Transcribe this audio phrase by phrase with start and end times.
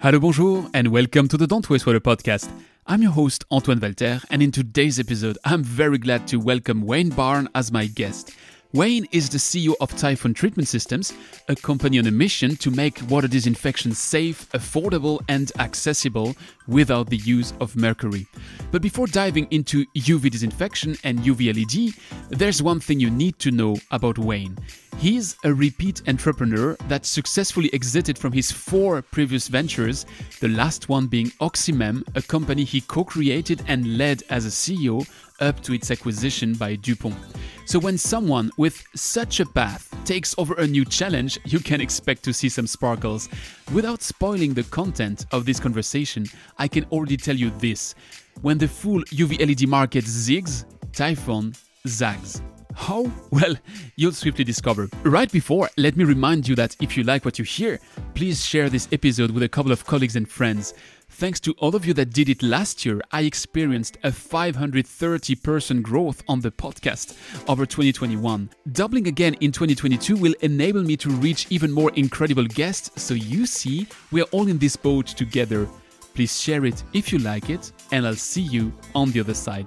[0.00, 2.48] Hello, bonjour, and welcome to the Don't Waste Water podcast.
[2.86, 7.08] I'm your host, Antoine Walter, and in today's episode, I'm very glad to welcome Wayne
[7.08, 8.30] Byrne as my guest.
[8.74, 11.14] Wayne is the CEO of Typhon Treatment Systems,
[11.48, 17.16] a company on a mission to make water disinfection safe, affordable, and accessible without the
[17.16, 18.26] use of mercury.
[18.70, 21.94] But before diving into UV disinfection and UV LED,
[22.38, 24.58] there's one thing you need to know about Wayne.
[24.98, 30.04] He's a repeat entrepreneur that successfully exited from his four previous ventures,
[30.40, 35.08] the last one being Oxymem, a company he co created and led as a CEO
[35.40, 37.16] up to its acquisition by DuPont.
[37.64, 42.22] So, when someone with such a path takes over a new challenge, you can expect
[42.24, 43.28] to see some sparkles.
[43.72, 46.24] Without spoiling the content of this conversation,
[46.56, 47.94] I can already tell you this
[48.40, 51.54] when the full UV LED market zigs, Typhon
[51.86, 52.40] zags.
[52.74, 53.10] How?
[53.30, 53.56] Well,
[53.96, 54.88] you'll swiftly discover.
[55.02, 57.78] Right before, let me remind you that if you like what you hear,
[58.14, 60.74] please share this episode with a couple of colleagues and friends.
[61.18, 66.22] Thanks to all of you that did it last year, I experienced a 530% growth
[66.28, 67.16] on the podcast
[67.48, 68.48] over 2021.
[68.70, 73.46] Doubling again in 2022 will enable me to reach even more incredible guests, so you
[73.46, 75.68] see, we are all in this boat together.
[76.14, 79.66] Please share it if you like it, and I'll see you on the other side.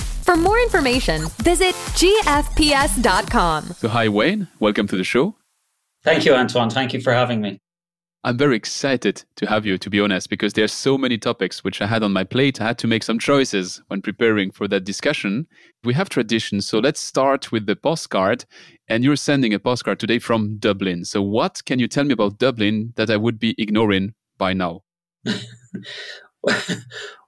[0.23, 3.63] For more information, visit gfps.com.
[3.77, 4.47] So, hi, Wayne.
[4.59, 5.35] Welcome to the show.
[6.03, 6.69] Thank you, Antoine.
[6.69, 7.59] Thank you for having me.
[8.23, 11.63] I'm very excited to have you, to be honest, because there are so many topics
[11.63, 12.61] which I had on my plate.
[12.61, 15.47] I had to make some choices when preparing for that discussion.
[15.83, 18.45] We have traditions, so let's start with the postcard.
[18.87, 21.03] And you're sending a postcard today from Dublin.
[21.03, 24.83] So, what can you tell me about Dublin that I would be ignoring by now?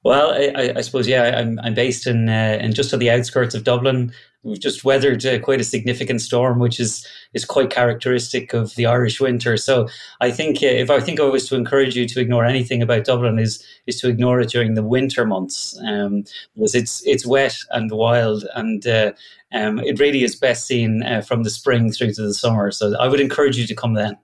[0.04, 1.38] well, I, I, suppose yeah.
[1.38, 4.12] I'm I'm based in uh, in just on the outskirts of Dublin.
[4.42, 8.86] We've just weathered uh, quite a significant storm, which is is quite characteristic of the
[8.88, 9.56] Irish winter.
[9.56, 9.88] So
[10.20, 13.06] I think uh, if I think I was to encourage you to ignore anything about
[13.06, 16.24] Dublin, is is to ignore it during the winter months, um,
[16.56, 19.12] because it's it's wet and wild, and uh,
[19.54, 22.72] um, it really is best seen uh, from the spring through to the summer.
[22.72, 24.18] So I would encourage you to come then.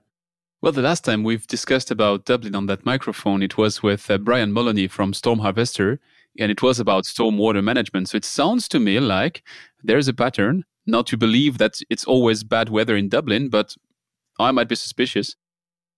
[0.62, 4.18] Well, the last time we've discussed about Dublin on that microphone, it was with uh,
[4.18, 6.00] Brian Moloney from Storm Harvester,
[6.38, 8.10] and it was about stormwater management.
[8.10, 9.42] So it sounds to me like
[9.82, 10.64] there's a pattern.
[10.84, 13.74] Not to believe that it's always bad weather in Dublin, but
[14.38, 15.34] I might be suspicious.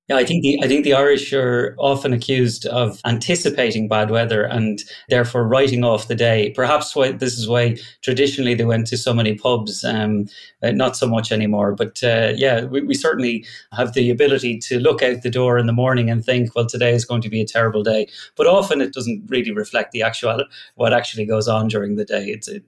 [0.08, 4.42] Yeah, I think the I think the Irish are often accused of anticipating bad weather
[4.42, 6.50] and therefore writing off the day.
[6.56, 9.84] Perhaps why this is why traditionally they went to so many pubs.
[9.84, 10.26] Um,
[10.60, 14.80] uh, not so much anymore, but uh, yeah, we, we certainly have the ability to
[14.80, 17.40] look out the door in the morning and think, well, today is going to be
[17.40, 18.08] a terrible day.
[18.36, 22.26] But often it doesn't really reflect the actual what actually goes on during the day.
[22.26, 22.64] It's it,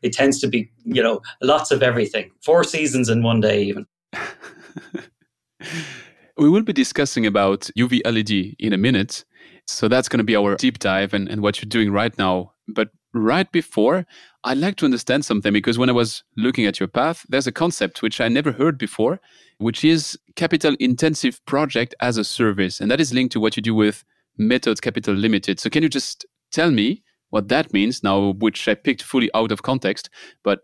[0.00, 3.86] it tends to be you know lots of everything, four seasons in one day even.
[6.40, 9.26] We will be discussing about UV LED in a minute.
[9.66, 12.54] So that's going to be our deep dive and, and what you're doing right now.
[12.66, 14.06] But right before,
[14.42, 17.52] I'd like to understand something because when I was looking at your path, there's a
[17.52, 19.20] concept which I never heard before,
[19.58, 22.80] which is capital intensive project as a service.
[22.80, 24.02] And that is linked to what you do with
[24.38, 25.60] Method Capital Limited.
[25.60, 29.52] So can you just tell me what that means now, which I picked fully out
[29.52, 30.08] of context,
[30.42, 30.60] but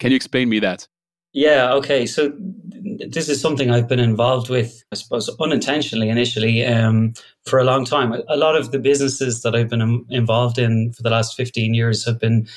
[0.00, 0.86] can you explain me that?
[1.32, 2.06] Yeah, okay.
[2.06, 2.32] So
[3.08, 7.12] this is something I've been involved with, I suppose, unintentionally initially um,
[7.44, 8.14] for a long time.
[8.28, 12.04] A lot of the businesses that I've been involved in for the last 15 years
[12.06, 12.48] have been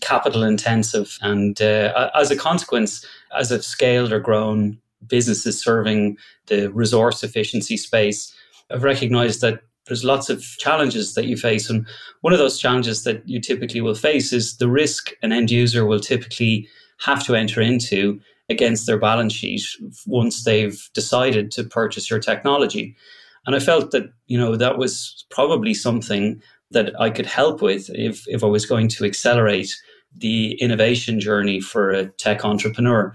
[0.00, 1.18] capital intensive.
[1.20, 3.04] And uh, as a consequence,
[3.36, 8.34] as I've scaled or grown businesses serving the resource efficiency space,
[8.70, 11.68] I've recognized that there's lots of challenges that you face.
[11.68, 11.86] And
[12.22, 15.84] one of those challenges that you typically will face is the risk an end user
[15.84, 16.66] will typically
[17.04, 19.62] have to enter into against their balance sheet
[20.06, 22.96] once they've decided to purchase your technology.
[23.46, 27.90] And I felt that, you know, that was probably something that I could help with
[27.90, 29.74] if, if I was going to accelerate
[30.16, 33.14] the innovation journey for a tech entrepreneur,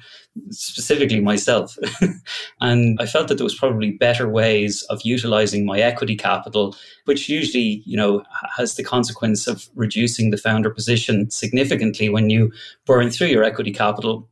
[0.49, 1.77] specifically myself.
[2.61, 6.75] and I felt that there was probably better ways of utilizing my equity capital,
[7.05, 8.23] which usually, you know,
[8.55, 12.51] has the consequence of reducing the founder position significantly when you
[12.85, 14.27] burn through your equity capital.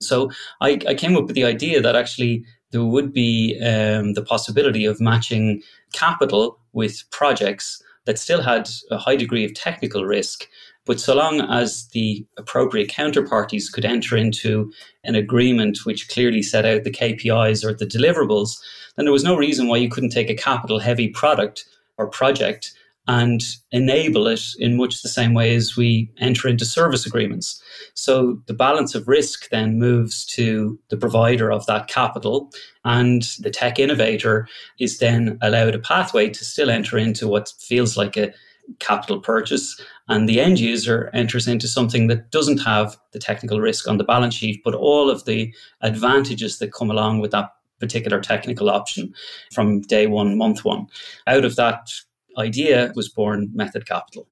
[0.00, 0.30] So
[0.60, 4.84] I, I came up with the idea that actually there would be um, the possibility
[4.84, 5.62] of matching
[5.92, 10.48] capital with projects that still had a high degree of technical risk.
[10.88, 14.72] But so long as the appropriate counterparties could enter into
[15.04, 18.58] an agreement which clearly set out the KPIs or the deliverables,
[18.96, 21.66] then there was no reason why you couldn't take a capital heavy product
[21.98, 22.72] or project
[23.06, 27.62] and enable it in much the same way as we enter into service agreements.
[27.92, 32.50] So the balance of risk then moves to the provider of that capital,
[32.86, 34.48] and the tech innovator
[34.78, 38.32] is then allowed a pathway to still enter into what feels like a
[38.78, 39.80] capital purchase.
[40.08, 44.04] And the end user enters into something that doesn't have the technical risk on the
[44.04, 47.50] balance sheet, but all of the advantages that come along with that
[47.80, 49.14] particular technical option
[49.52, 50.86] from day one, month one.
[51.26, 51.90] Out of that
[52.36, 54.28] idea was born Method Capital.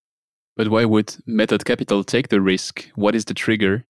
[0.56, 2.91] But why would Method Capital take the risk?
[2.94, 3.85] What is the trigger?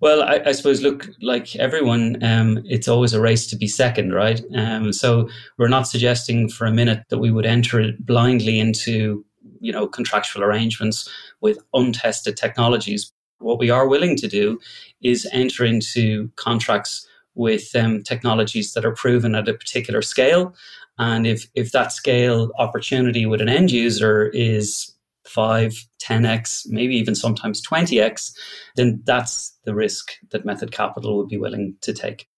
[0.00, 4.12] Well, I, I suppose, look, like everyone, um, it's always a race to be second,
[4.12, 4.42] right?
[4.54, 9.24] Um, so we're not suggesting for a minute that we would enter blindly into,
[9.60, 11.08] you know, contractual arrangements
[11.40, 13.12] with untested technologies.
[13.38, 14.58] What we are willing to do
[15.02, 20.54] is enter into contracts with um, technologies that are proven at a particular scale
[20.98, 24.94] and if, if that scale opportunity with an end user is
[25.26, 28.32] 5, 10x, maybe even sometimes 20x,
[28.76, 32.28] then that's the risk that Method Capital would be willing to take.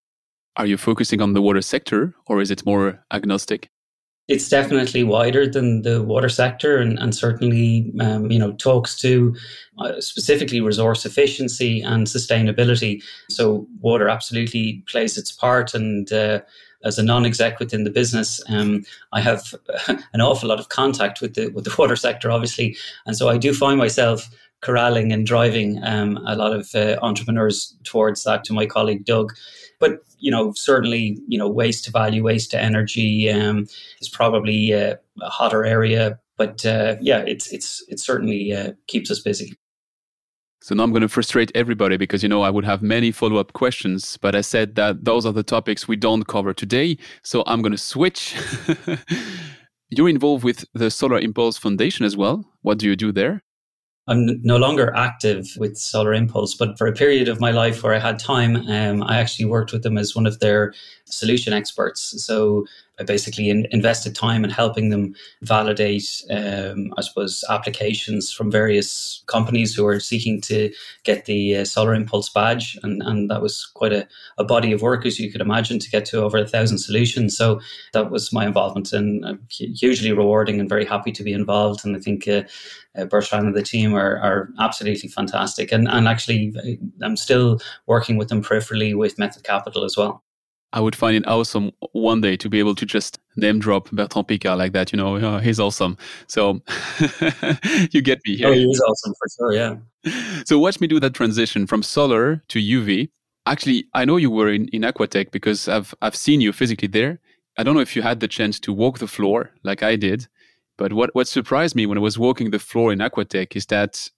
[0.57, 3.69] Are you focusing on the water sector or is it more agnostic?
[4.29, 9.37] It's definitely wider than the water sector and, and certainly um, you know talks to
[9.79, 13.03] uh, specifically resource efficiency and sustainability.
[13.31, 16.41] So water absolutely plays its part and uh,
[16.85, 19.55] as a non-exec within the business, um, I have
[20.13, 22.77] an awful lot of contact with the with the water sector, obviously,
[23.07, 24.31] and so I do find myself
[24.63, 28.45] corralling and driving um, a lot of uh, entrepreneurs towards that.
[28.45, 29.33] To my colleague Doug,
[29.79, 33.67] but you know, certainly, you know, waste to value, waste to energy um,
[34.01, 36.19] is probably uh, a hotter area.
[36.37, 39.57] But uh, yeah, it's it's it certainly uh, keeps us busy.
[40.63, 43.37] So now I'm going to frustrate everybody because, you know, I would have many follow
[43.37, 46.99] up questions, but I said that those are the topics we don't cover today.
[47.23, 48.35] So I'm going to switch.
[49.91, 52.45] You're involved with the Solar Impulse Foundation as well.
[52.63, 53.45] What do you do there?
[54.09, 57.95] I'm no longer active with Solar Impulse, but for a period of my life where
[57.95, 60.75] I had time, um, I actually worked with them as one of their
[61.07, 62.23] solution experts.
[62.25, 62.67] So
[62.99, 69.23] I basically in, invested time in helping them validate, um, I suppose, applications from various
[69.27, 70.73] companies who are seeking to
[71.05, 72.79] get the uh, Solar Impulse badge.
[72.83, 74.09] And, and that was quite a,
[74.39, 77.37] a body of work, as you could imagine, to get to over a thousand solutions.
[77.37, 77.61] So
[77.93, 81.85] that was my involvement and uh, hugely rewarding and very happy to be involved.
[81.85, 82.43] And I think uh,
[82.97, 85.71] uh, Bertrand and the team are, are absolutely fantastic.
[85.71, 90.23] And, and actually, uh, I'm still working with them peripherally with Method Capital as well.
[90.77, 94.29] I would find it awesome one day to be able to just name drop Bertrand
[94.29, 94.93] Picard like that.
[94.93, 95.97] You know, oh, he's awesome.
[96.27, 96.61] So
[97.93, 98.49] you get me here.
[98.49, 99.53] Oh, he is awesome for sure.
[99.55, 99.77] Yeah.
[100.45, 103.09] So watch me do that transition from solar to UV.
[103.47, 107.21] Actually, I know you were in, in Aquatech because I've I've seen you physically there.
[107.57, 110.29] I don't know if you had the chance to walk the floor like I did,
[110.77, 114.11] but what, what surprised me when I was walking the floor in Aquatech is that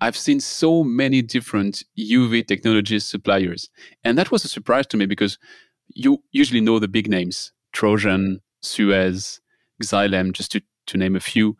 [0.00, 3.70] I've seen so many different UV technology suppliers.
[4.04, 5.38] And that was a surprise to me because
[5.94, 9.40] you usually know the big names Trojan, Suez,
[9.82, 11.56] Xylem, just to, to name a few.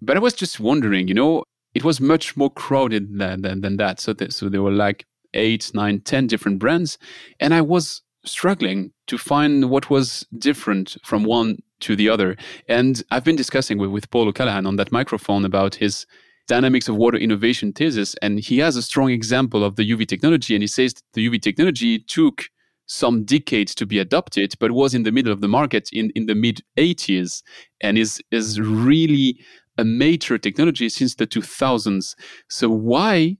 [0.00, 3.76] But I was just wondering, you know, it was much more crowded than, than, than
[3.76, 4.00] that.
[4.00, 6.98] So, th- so there were like eight, nine, ten different brands.
[7.40, 12.36] And I was struggling to find what was different from one to the other.
[12.68, 16.06] And I've been discussing with, with Paul O'Callaghan on that microphone about his
[16.46, 18.14] dynamics of water innovation thesis.
[18.22, 20.54] And he has a strong example of the UV technology.
[20.54, 22.48] And he says the UV technology took
[22.86, 26.26] some decades to be adopted, but was in the middle of the market in, in
[26.26, 27.42] the mid 80s
[27.80, 29.38] and is, is really
[29.78, 32.14] a major technology since the 2000s.
[32.48, 33.38] So, why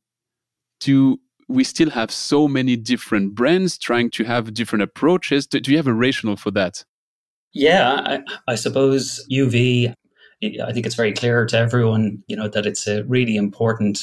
[0.80, 5.46] do we still have so many different brands trying to have different approaches?
[5.46, 6.84] Do, do you have a rationale for that?
[7.52, 9.94] Yeah, I, I suppose UV
[10.42, 14.02] I think it's very clear to everyone, you know, that it's a really important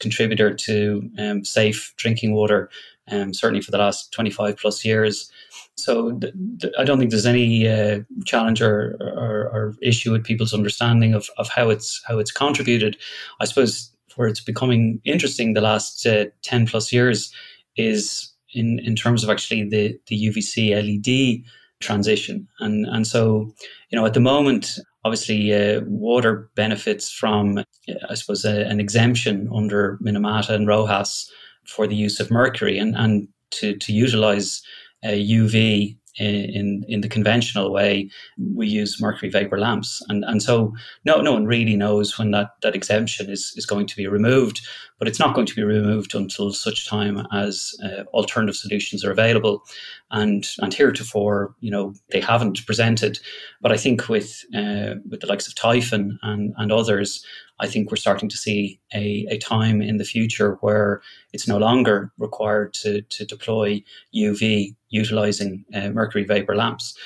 [0.00, 2.70] contributor to um, safe drinking water
[3.12, 5.30] um, certainly for the last 25 plus years.
[5.76, 10.24] So th- th- I don't think there's any uh, challenge or, or, or, issue with
[10.24, 12.96] people's understanding of, of how it's how it's contributed.
[13.40, 17.32] I suppose where it's becoming interesting the last uh, 10 plus years
[17.76, 21.44] is in, in terms of actually the, the UVC LED
[21.80, 22.46] transition.
[22.60, 23.50] And, and so,
[23.90, 27.64] you know, at the moment, obviously uh, water benefits from,
[28.08, 31.30] I suppose, a, an exemption under Minamata and RoHS
[31.66, 34.62] for the use of mercury and, and to, to utilize
[35.04, 38.10] uh, UV in in the conventional way,
[38.54, 42.50] we use mercury vapor lamps, and and so no no one really knows when that
[42.62, 44.60] that exemption is is going to be removed,
[45.02, 49.10] but it's not going to be removed until such time as uh, alternative solutions are
[49.10, 49.64] available,
[50.12, 53.18] and and heretofore, you know, they haven't presented,
[53.60, 57.26] but I think with uh, with the likes of Typhon and and others,
[57.58, 61.58] I think we're starting to see a, a time in the future where it's no
[61.58, 63.82] longer required to, to deploy
[64.14, 66.96] UV utilizing uh, mercury vapor lamps.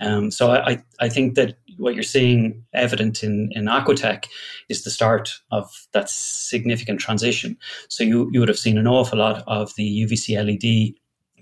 [0.00, 4.26] Um, so I, I think that what you're seeing evident in, in Aquatech
[4.68, 7.56] is the start of that significant transition.
[7.88, 10.94] So you, you would have seen an awful lot of the UVC LED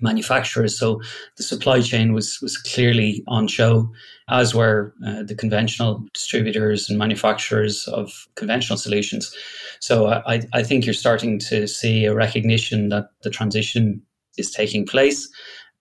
[0.02, 0.78] manufacturers.
[0.78, 1.00] So
[1.36, 3.90] the supply chain was was clearly on show,
[4.28, 9.34] as were uh, the conventional distributors and manufacturers of conventional solutions.
[9.80, 14.02] So I, I think you're starting to see a recognition that the transition
[14.36, 15.28] is taking place.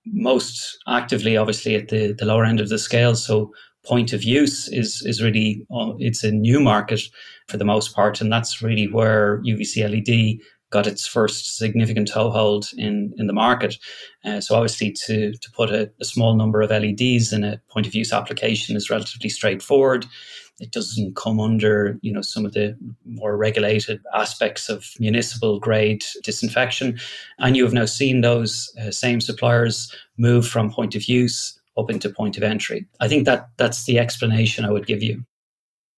[0.05, 3.15] Most actively, obviously, at the, the lower end of the scale.
[3.15, 3.53] So
[3.86, 7.02] point of use is is really uh, it's a new market
[7.48, 10.40] for the most part, and that's really where UVC LED
[10.72, 13.78] got its first significant toehold in, in the market.
[14.24, 17.86] Uh, so obviously to, to put a, a, small number of LEDs in a point
[17.86, 20.06] of use application is relatively straightforward.
[20.60, 26.06] It doesn't come under, you know, some of the more regulated aspects of municipal grade
[26.24, 27.00] disinfection.
[27.40, 31.90] And you have now seen those uh, same suppliers move from point of use up
[31.90, 32.88] into point of entry.
[33.00, 35.24] I think that that's the explanation I would give you.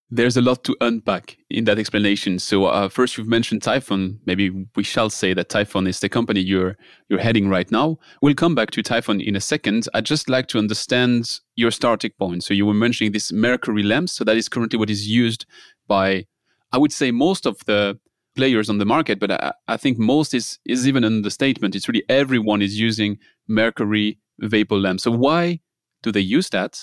[0.09, 2.37] There's a lot to unpack in that explanation.
[2.37, 4.19] So uh, first, you've mentioned Typhon.
[4.27, 6.77] Maybe we shall say that Typhon is the company you're
[7.09, 7.97] you're heading right now.
[8.21, 9.87] We'll come back to Typhon in a second.
[9.95, 12.43] I'd just like to understand your starting point.
[12.43, 14.09] So you were mentioning this mercury lamp.
[14.09, 15.47] So that is currently what is used
[15.87, 16.25] by,
[16.71, 17.97] I would say, most of the
[18.35, 19.19] players on the market.
[19.19, 21.75] But I, I think most is is even an understatement.
[21.75, 25.01] It's really everyone is using mercury vapor lamp.
[25.01, 25.59] So why
[26.01, 26.81] do they use that?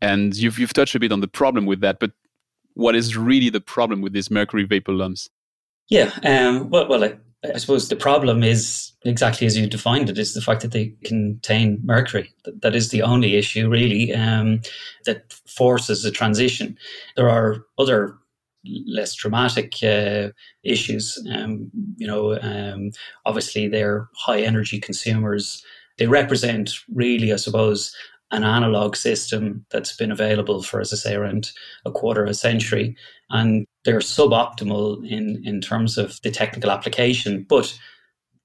[0.00, 2.12] And you've you've touched a bit on the problem with that, but
[2.74, 5.28] what is really the problem with these mercury vapor lamps?
[5.88, 10.18] Yeah, um, well, well, I, I, suppose the problem is exactly as you defined it:
[10.18, 12.32] is the fact that they contain mercury.
[12.44, 14.60] that, that is the only issue, really, um,
[15.04, 16.78] that forces a transition.
[17.16, 18.16] There are other
[18.86, 20.30] less dramatic uh,
[20.62, 21.18] issues.
[21.32, 22.92] Um, you know, um,
[23.26, 25.64] obviously they're high energy consumers.
[25.98, 27.94] They represent really, I suppose,
[28.32, 31.52] an analog system that's been available for, as I say, around
[31.84, 32.96] a quarter of a century.
[33.30, 37.44] And they're suboptimal in, in terms of the technical application.
[37.48, 37.78] But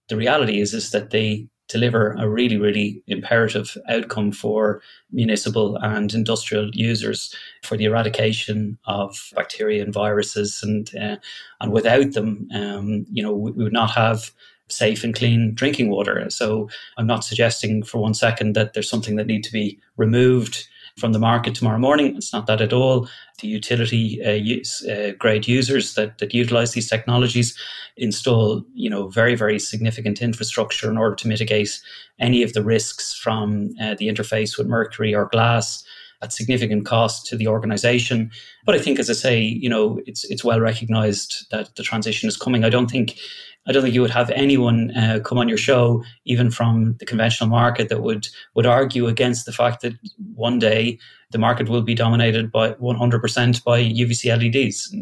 [0.10, 6.14] the reality is, is that they deliver a really, really imperative outcome for municipal and
[6.14, 10.62] industrial users for the eradication of bacteria and viruses.
[10.64, 11.18] And, uh,
[11.62, 14.32] and without them, um, you know, we, we would not have
[14.70, 16.30] safe and clean drinking water.
[16.30, 20.68] So I'm not suggesting for one second that there's something that need to be removed
[20.98, 22.16] from the market tomorrow morning.
[22.16, 23.08] It's not that at all.
[23.40, 27.56] The utility uh, use, uh, grade users that, that utilize these technologies
[27.98, 31.80] install, you know, very very significant infrastructure in order to mitigate
[32.20, 35.84] any of the risks from uh, the interface with mercury or glass
[36.24, 38.32] at significant cost to the organization.
[38.66, 42.28] But I think, as I say, you know, it's it's well recognized that the transition
[42.28, 42.64] is coming.
[42.64, 43.20] I don't think
[43.68, 47.06] I don't think you would have anyone uh, come on your show, even from the
[47.06, 49.94] conventional market, that would would argue against the fact that
[50.34, 50.98] one day
[51.32, 54.96] the market will be dominated by 100% by UVC LEDs.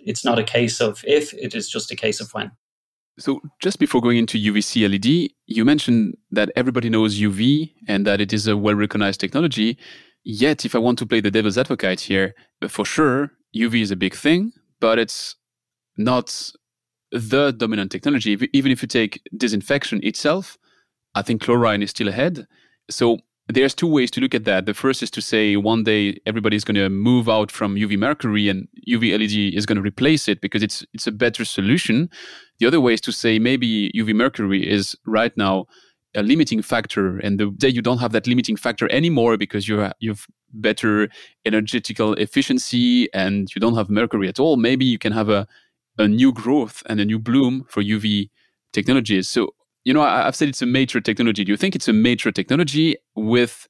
[0.00, 2.50] It's not a case of if; it is just a case of when.
[3.18, 8.20] So, just before going into UVC LED, you mentioned that everybody knows UV and that
[8.20, 9.78] it is a well recognized technology.
[10.24, 12.34] Yet, if I want to play the devil's advocate here,
[12.68, 15.36] for sure, UV is a big thing, but it's
[15.96, 16.52] not
[17.12, 18.38] the dominant technology.
[18.52, 20.58] Even if you take disinfection itself,
[21.14, 22.46] I think chlorine is still ahead.
[22.88, 24.66] So there's two ways to look at that.
[24.66, 28.48] The first is to say one day everybody's going to move out from UV mercury
[28.48, 32.10] and UV LED is going to replace it because it's it's a better solution.
[32.58, 35.66] The other way is to say maybe UV mercury is right now
[36.14, 39.90] a limiting factor, and the day you don't have that limiting factor anymore because you
[40.00, 41.08] you've better
[41.44, 45.46] energetical efficiency and you don't have mercury at all, maybe you can have a
[46.00, 48.30] a new growth and a new bloom for UV
[48.72, 49.28] technologies.
[49.28, 49.50] So,
[49.84, 51.44] you know, I, have said it's a major technology.
[51.44, 53.68] Do you think it's a major technology with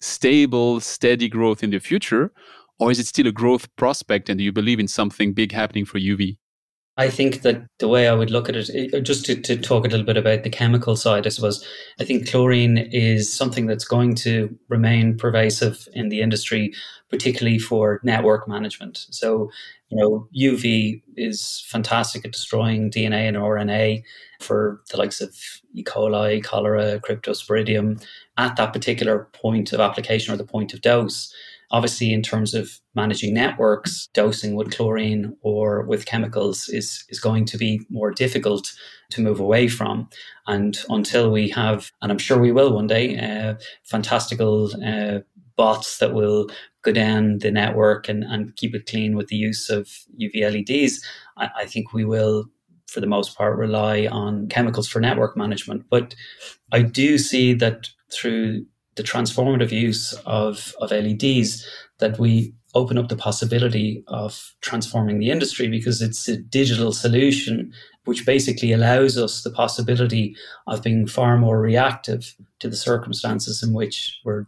[0.00, 2.32] stable, steady growth in the future?
[2.78, 5.84] Or is it still a growth prospect and do you believe in something big happening
[5.84, 6.36] for UV?
[6.98, 9.84] I think that the way I would look at it, uh, just to, to talk
[9.84, 11.66] a little bit about the chemical side, I suppose,
[12.00, 16.72] I think chlorine is something that's going to remain pervasive in the industry,
[17.10, 19.06] particularly for network management.
[19.10, 19.50] So,
[19.88, 24.02] you know, UV is fantastic at destroying DNA and RNA
[24.40, 25.34] for the likes of
[25.74, 25.84] E.
[25.84, 28.04] coli, cholera, cryptosporidium.
[28.38, 31.32] at that particular point of application or the point of dose.
[31.72, 37.44] Obviously, in terms of managing networks, dosing with chlorine or with chemicals is, is going
[37.44, 38.72] to be more difficult
[39.10, 40.08] to move away from.
[40.46, 45.20] And until we have, and I'm sure we will one day, uh, fantastical uh,
[45.56, 46.48] bots that will
[46.86, 49.88] go down the network and, and keep it clean with the use of
[50.20, 51.04] UV LEDs,
[51.36, 52.46] I, I think we will
[52.86, 55.84] for the most part rely on chemicals for network management.
[55.90, 56.14] But
[56.72, 58.64] I do see that through
[58.94, 61.66] the transformative use of, of LEDs
[61.98, 67.72] that we open up the possibility of transforming the industry because it's a digital solution
[68.04, 73.72] which basically allows us the possibility of being far more reactive to the circumstances in
[73.72, 74.46] which we're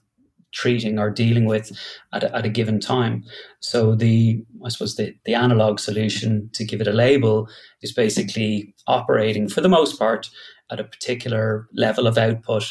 [0.53, 1.73] treating or dealing with
[2.13, 3.25] at a, at a given time.
[3.61, 7.49] So the I suppose the, the analog solution to give it a label
[7.83, 10.31] is basically operating for the most part
[10.71, 12.65] at a particular level of output,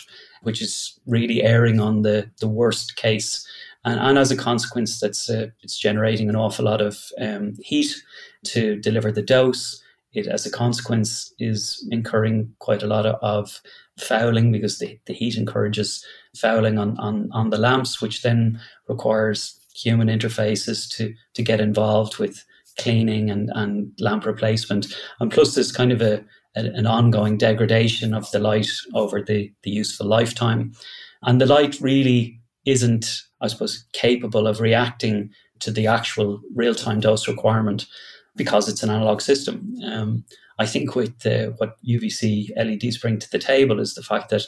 [0.43, 3.47] which is really erring on the, the worst case.
[3.85, 7.95] And, and as a consequence, that's uh, it's generating an awful lot of um, heat
[8.45, 9.81] to deliver the dose.
[10.17, 13.61] It, as a consequence, is incurring quite a lot of,
[13.99, 16.05] fouling because the, the heat encourages
[16.35, 22.17] fouling on, on, on the lamps, which then requires human interfaces to, to get involved
[22.17, 22.45] with
[22.79, 24.87] cleaning and, and lamp replacement.
[25.19, 26.23] And plus, there's kind of a,
[26.55, 30.73] a, an ongoing degradation of the light over the, the useful lifetime.
[31.23, 36.99] And the light really isn't, I suppose, capable of reacting to the actual real time
[36.99, 37.87] dose requirement
[38.37, 39.75] because it's an analog system.
[39.83, 40.23] Um,
[40.59, 44.43] I think with uh, what UVC LEDs bring to the table is the fact that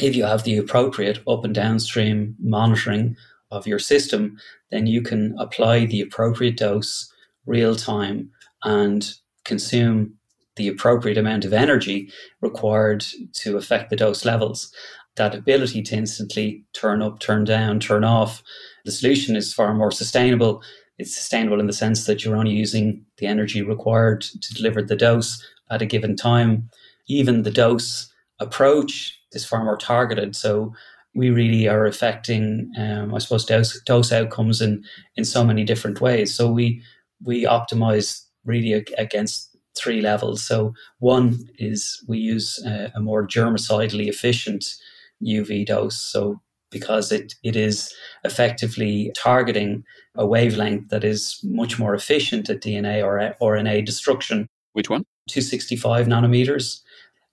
[0.00, 3.16] if you have the appropriate up and downstream monitoring
[3.50, 4.38] of your system,
[4.70, 7.12] then you can apply the appropriate dose
[7.46, 8.30] real time
[8.64, 9.14] and
[9.44, 10.14] consume
[10.56, 12.10] the appropriate amount of energy
[12.40, 14.72] required to affect the dose levels.
[15.16, 18.42] That ability to instantly turn up, turn down, turn off,
[18.84, 20.62] the solution is far more sustainable
[20.98, 24.96] it's sustainable in the sense that you're only using the energy required to deliver the
[24.96, 26.70] dose at a given time.
[27.08, 30.36] Even the dose approach is far more targeted.
[30.36, 30.72] So
[31.14, 34.84] we really are affecting, um, I suppose, dose, dose outcomes in,
[35.16, 36.34] in so many different ways.
[36.34, 36.82] So we
[37.22, 40.46] we optimize really against three levels.
[40.46, 44.74] So one is we use a, a more germicidally efficient
[45.22, 45.96] UV dose.
[45.96, 46.40] So
[46.74, 49.84] because it, it is effectively targeting
[50.16, 54.48] a wavelength that is much more efficient at DNA or RNA destruction.
[54.72, 55.04] Which one?
[55.28, 56.80] 265 nanometers.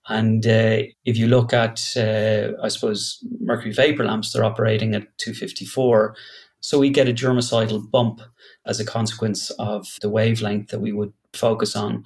[0.08, 5.02] And uh, if you look at, uh, I suppose, mercury vapor lamps, they're operating at
[5.18, 6.14] 254.
[6.60, 8.20] So we get a germicidal bump
[8.64, 12.04] as a consequence of the wavelength that we would focus on.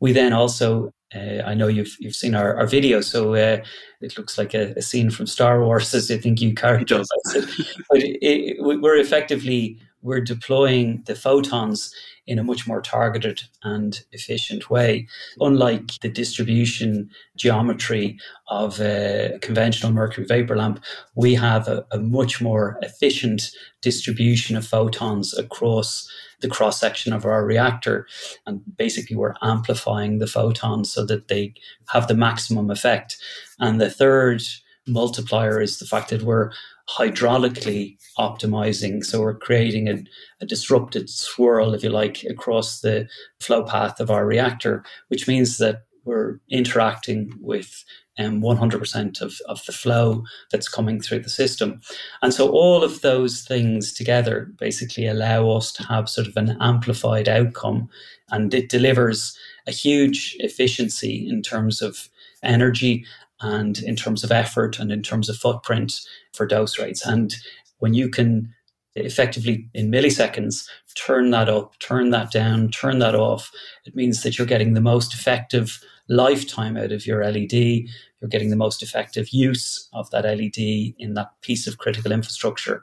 [0.00, 3.62] We then also uh, I know you've you've seen our, our video, so uh,
[4.00, 7.48] it looks like a, a, scene from Star Wars, as I think you characterized it.
[7.90, 11.94] but it, it, we're effectively we're deploying the photons
[12.26, 15.06] in a much more targeted and efficient way.
[15.38, 18.18] Unlike the distribution geometry
[18.48, 20.82] of a conventional mercury vapor lamp,
[21.14, 23.50] we have a, a much more efficient
[23.82, 28.06] distribution of photons across the cross section of our reactor.
[28.46, 31.52] And basically, we're amplifying the photons so that they
[31.92, 33.18] have the maximum effect.
[33.58, 34.42] And the third
[34.86, 36.50] multiplier is the fact that we're
[36.88, 39.04] hydraulically optimizing.
[39.04, 40.02] So we're creating a,
[40.40, 43.08] a, disrupted swirl, if you like, across the
[43.40, 47.84] flow path of our reactor, which means that we're interacting with
[48.18, 51.80] um, 100% of, of the flow that's coming through the system.
[52.22, 56.56] And so all of those things together basically allow us to have sort of an
[56.60, 57.88] amplified outcome.
[58.30, 62.08] And it delivers a huge efficiency in terms of
[62.42, 63.04] energy
[63.40, 66.00] and in terms of effort and in terms of footprint
[66.32, 67.04] for dose rates.
[67.04, 67.34] And
[67.78, 68.52] when you can
[68.94, 73.50] effectively in milliseconds turn that up, turn that down, turn that off,
[73.84, 77.52] it means that you're getting the most effective lifetime out of your LED.
[77.52, 82.82] You're getting the most effective use of that LED in that piece of critical infrastructure.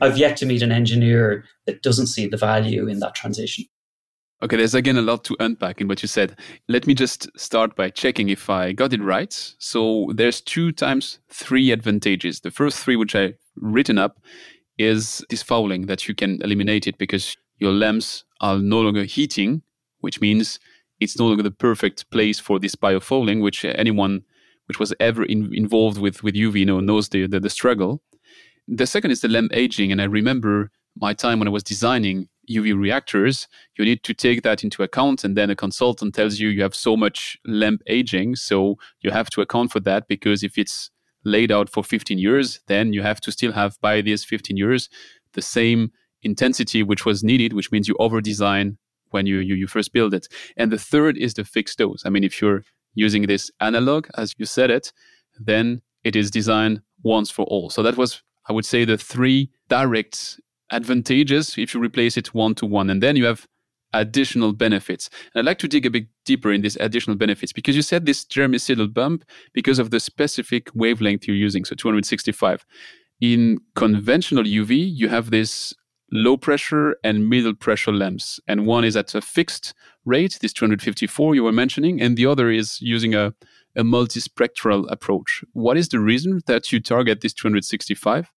[0.00, 3.66] I've yet to meet an engineer that doesn't see the value in that transition.
[4.40, 6.38] Okay, there's again a lot to unpack in what you said.
[6.68, 9.32] Let me just start by checking if I got it right.
[9.58, 12.38] So there's two times three advantages.
[12.38, 14.20] The first three, which I written up,
[14.78, 19.62] is this fouling that you can eliminate it because your lamps are no longer heating,
[20.02, 20.60] which means
[21.00, 24.22] it's no longer the perfect place for this biofouling, which anyone
[24.66, 28.02] which was ever in, involved with, with UV you know, knows the, the, the struggle.
[28.68, 32.28] The second is the lamp aging, and I remember my time when I was designing
[32.48, 35.24] UV reactors, you need to take that into account.
[35.24, 38.36] And then a consultant tells you you have so much lamp aging.
[38.36, 40.90] So you have to account for that because if it's
[41.24, 44.88] laid out for 15 years, then you have to still have by these 15 years
[45.34, 48.78] the same intensity which was needed, which means you over design
[49.10, 50.28] when you, you, you first build it.
[50.56, 52.02] And the third is the fixed dose.
[52.04, 52.62] I mean, if you're
[52.94, 54.92] using this analog, as you said it,
[55.38, 57.70] then it is designed once for all.
[57.70, 62.54] So that was, I would say, the three direct advantages if you replace it one
[62.56, 62.90] to one.
[62.90, 63.46] And then you have
[63.92, 65.08] additional benefits.
[65.34, 68.06] And I'd like to dig a bit deeper in these additional benefits because you said
[68.06, 72.66] this germicidal bump because of the specific wavelength you're using, so 265.
[73.20, 75.74] In conventional UV, you have this
[76.12, 81.34] low pressure and middle pressure lamps, and one is at a fixed rate, this 254
[81.34, 83.34] you were mentioning, and the other is using a,
[83.76, 85.44] a multispectral approach.
[85.52, 88.30] What is the reason that you target this 265?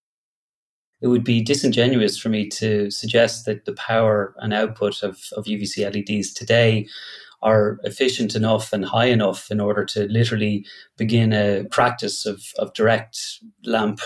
[1.02, 5.44] It would be disingenuous for me to suggest that the power and output of, of
[5.44, 6.86] UVC LEDs today
[7.42, 10.64] are efficient enough and high enough in order to literally
[10.96, 13.98] begin a practice of, of direct lamp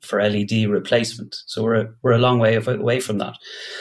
[0.00, 1.36] for LED replacement.
[1.46, 3.36] So we're a, we're a long way away from that.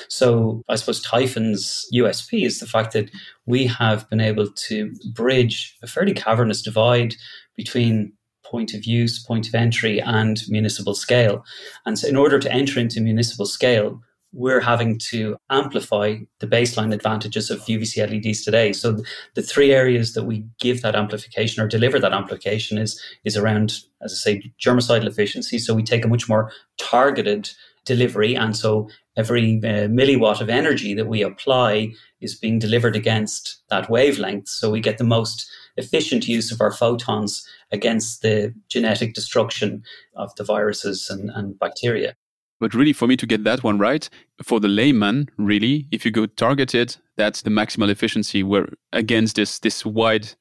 [0.08, 3.10] So I suppose Typhon's USP is the fact that
[3.48, 7.16] we have been able to bridge a fairly cavernous divide
[7.56, 8.14] between
[8.52, 11.44] point of use, point of entry, and municipal scale.
[11.86, 14.02] And so, in order to enter into municipal scale,
[14.34, 18.72] we're having to amplify the baseline advantages of UVC LEDs today.
[18.72, 19.04] So
[19.36, 23.80] the three areas that we give that amplification or deliver that amplification is is around,
[24.02, 25.60] as I say, germicidal efficiency.
[25.60, 27.50] So we take a much more targeted
[27.84, 33.62] delivery, and so every uh, milliwatt of energy that we apply is being delivered against
[33.70, 34.48] that wavelength.
[34.48, 39.84] So we get the most efficient use of our photons against the genetic destruction
[40.16, 42.16] of the viruses and, and bacteria.
[42.60, 44.08] But really, for me to get that one right,
[44.44, 48.44] for the layman, really, if you go targeted, that's the maximal efficiency.
[48.44, 50.34] Where against this this wide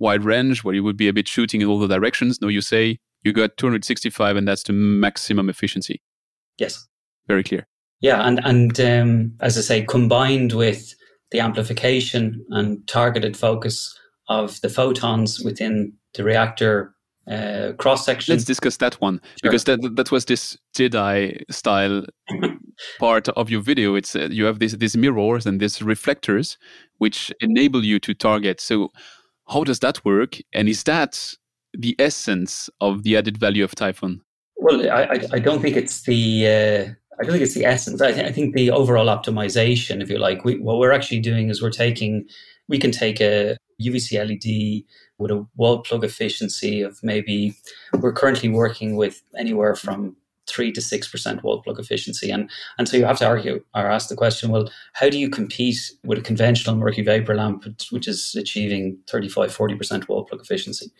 [0.00, 2.40] wide range, where you would be a bit shooting in all the directions.
[2.40, 6.02] No, you say you got 265, and that's the maximum efficiency.
[6.58, 6.88] Yes,
[7.28, 7.68] very clear.
[8.00, 10.94] Yeah, and and um, as I say, combined with
[11.30, 13.96] the amplification and targeted focus
[14.28, 16.94] of the photons within the reactor
[17.30, 18.32] uh, cross section.
[18.32, 19.50] Let's discuss that one sure.
[19.50, 22.04] because that that was this Jedi style
[22.98, 23.94] part of your video.
[23.94, 26.56] It's uh, you have these these mirrors and these reflectors
[26.98, 28.60] which enable you to target.
[28.60, 28.90] So
[29.48, 30.38] how does that work?
[30.52, 31.34] And is that
[31.74, 34.22] the essence of the added value of Typhon?
[34.56, 38.00] Well, I, I don't think it's the uh, I don't think it's the essence.
[38.00, 41.48] I, th- I think the overall optimization, if you like, we, what we're actually doing
[41.50, 42.26] is we're taking
[42.68, 44.84] we can take a UVC LED
[45.18, 47.54] with a wall plug efficiency of maybe
[48.00, 50.16] we're currently working with anywhere from
[50.48, 53.90] three to six percent wall plug efficiency, and and so you have to argue or
[53.90, 58.08] ask the question: Well, how do you compete with a conventional mercury vapor lamp, which
[58.08, 60.90] is achieving 35, 40 percent wall plug efficiency?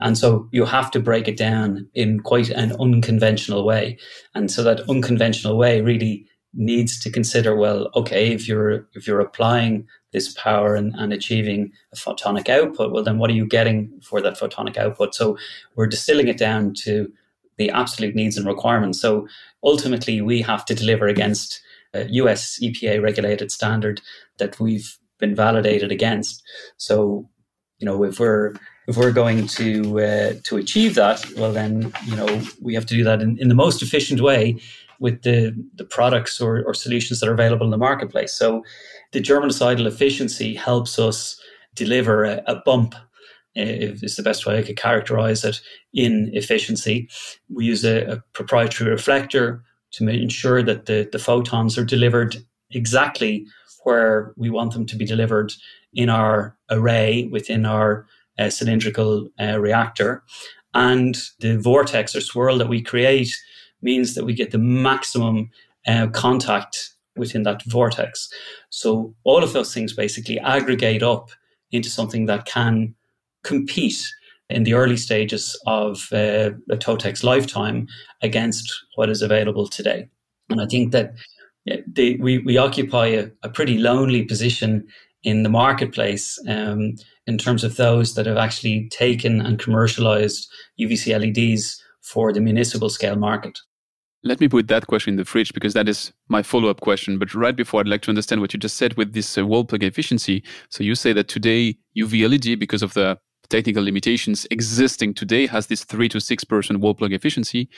[0.00, 3.98] And so you have to break it down in quite an unconventional way,
[4.34, 9.20] and so that unconventional way really needs to consider well okay if you're if you're
[9.20, 14.00] applying this power and, and achieving a photonic output well then what are you getting
[14.02, 15.14] for that photonic output?
[15.14, 15.36] So
[15.76, 17.12] we're distilling it down to
[17.56, 19.00] the absolute needs and requirements.
[19.00, 19.26] So
[19.64, 21.60] ultimately we have to deliver against
[21.94, 24.00] a us epa regulated standard
[24.38, 26.42] that we've been validated against.
[26.76, 27.28] So
[27.78, 28.54] you know if we're
[28.86, 32.94] if we're going to uh, to achieve that well then you know we have to
[32.94, 34.58] do that in, in the most efficient way
[35.00, 38.32] with the, the products or, or solutions that are available in the marketplace.
[38.32, 38.64] So
[39.12, 41.40] the germicidal efficiency helps us
[41.74, 42.94] deliver a, a bump
[43.54, 45.60] is the best way I could characterize it
[45.92, 47.08] in efficiency.
[47.52, 52.36] We use a, a, proprietary reflector to ensure that the, the photons are delivered
[52.70, 53.46] exactly
[53.82, 55.52] where we want them to be delivered
[55.94, 58.06] in our array within our
[58.38, 60.22] uh, cylindrical uh, reactor.
[60.74, 63.34] And the vortex or swirl that we create
[63.80, 65.50] means that we get the maximum
[65.86, 68.28] uh, contact within that vortex.
[68.70, 71.30] So all of those things basically aggregate up
[71.70, 72.94] into something that can
[73.44, 74.06] compete
[74.50, 77.86] in the early stages of uh, a Totex lifetime
[78.22, 80.08] against what is available today.
[80.48, 81.14] And I think that
[82.18, 84.86] we, we occupy a, a, pretty lonely position
[85.22, 86.94] in the marketplace um,
[87.26, 90.48] in terms of those that have actually taken and commercialized
[90.80, 93.58] UVC LEDs for the municipal scale market.
[94.24, 97.18] Let me put that question in the fridge because that is my follow up question.
[97.18, 99.64] But right before, I'd like to understand what you just said with this uh, wall
[99.64, 100.42] plug efficiency.
[100.70, 105.68] So you say that today UV LED, because of the technical limitations existing today, has
[105.68, 107.68] this 3 to 6% wall plug efficiency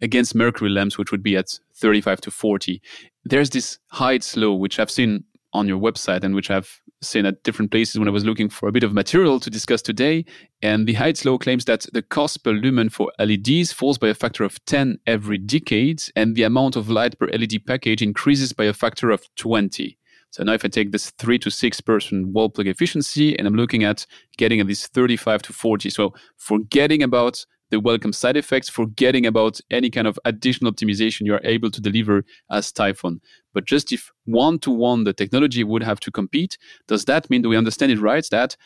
[0.00, 2.80] against mercury lamps, which would be at 35 to 40.
[3.24, 7.42] There's this Haitz's law, which I've seen on your website and which I've seen at
[7.42, 10.24] different places when I was looking for a bit of material to discuss today.
[10.62, 14.14] And the Haitz law claims that the cost per lumen for LEDs falls by a
[14.14, 18.64] factor of 10 every decade, and the amount of light per LED package increases by
[18.64, 19.96] a factor of 20.
[20.30, 23.56] So now if I take this three to six person wall plug efficiency and I'm
[23.56, 25.90] looking at getting at this 35 to 40.
[25.90, 31.34] So forgetting about the welcome side effects, forgetting about any kind of additional optimization you
[31.34, 33.20] are able to deliver as Typhon.
[33.54, 37.42] But just if one to one the technology would have to compete, does that mean,
[37.42, 38.56] do we understand it right, that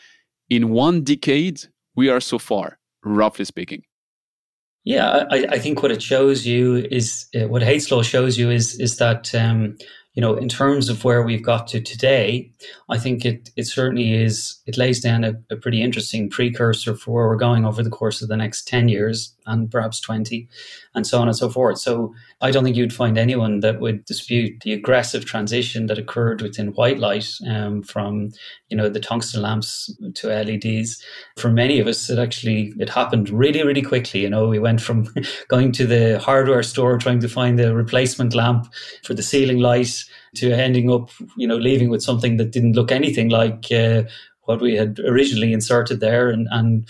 [0.49, 1.61] in one decade
[1.95, 3.83] we are so far, roughly speaking?
[4.83, 8.51] Yeah, I, I think what it shows you is uh, what Haitz law shows you
[8.51, 9.77] is is that um,
[10.15, 12.49] you know, in terms of where we've got to today,
[12.89, 14.57] I think it it certainly is.
[14.65, 18.21] It lays down a, a, pretty interesting precursor for where we're going over the course
[18.21, 20.47] of the next ten years and perhaps twenty,
[20.95, 21.79] and so on and so forth.
[21.79, 26.41] So I don't think you'd find anyone that would dispute the aggressive transition that occurred
[26.41, 28.29] within white light um, from
[28.69, 31.03] you know the tungsten lamps to LEDs.
[31.35, 34.21] For many of us, it actually it happened really really quickly.
[34.21, 35.13] You know, we went from
[35.49, 38.73] going to the hardware store trying to find the replacement lamp
[39.03, 40.04] for the ceiling light
[40.35, 44.03] to ending up, you know, leaving with something that didn't look anything like uh,
[44.43, 46.87] what we had originally inserted there and, and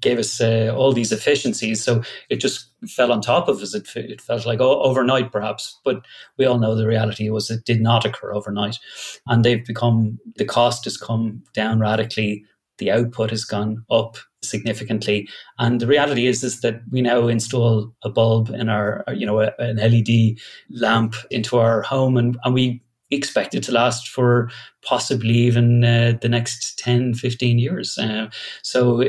[0.00, 1.84] gave us uh, all these efficiencies.
[1.84, 3.74] So it just fell on top of us.
[3.74, 6.04] It, it felt like overnight, perhaps, but
[6.38, 8.78] we all know the reality was it did not occur overnight.
[9.26, 12.44] And they've become, the cost has come down radically.
[12.78, 14.16] The output has gone up
[14.48, 15.28] significantly.
[15.58, 19.40] And the reality is, is that we now install a bulb in our, you know,
[19.40, 20.38] an LED
[20.70, 24.50] lamp into our home and, and we expect it to last for
[24.84, 27.96] possibly even uh, the next 10, 15 years.
[27.98, 28.28] Uh,
[28.62, 29.04] so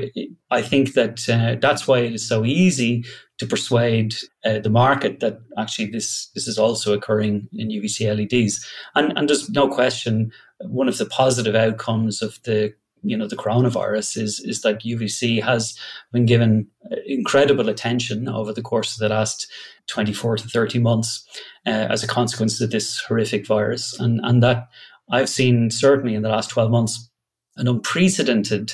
[0.52, 3.06] I think that uh, that's why it is so easy
[3.40, 8.66] to persuade uh, the market that actually this, this is also occurring in UVC LEDs.
[8.96, 13.36] And, and there's no question, one of the positive outcomes of the you know the
[13.36, 15.78] coronavirus is is that UVC has
[16.12, 16.68] been given
[17.06, 19.52] incredible attention over the course of the last
[19.88, 21.26] 24 to 30 months
[21.66, 24.68] uh, as a consequence of this horrific virus and and that
[25.12, 27.10] I've seen certainly in the last 12 months
[27.58, 28.74] an unprecedented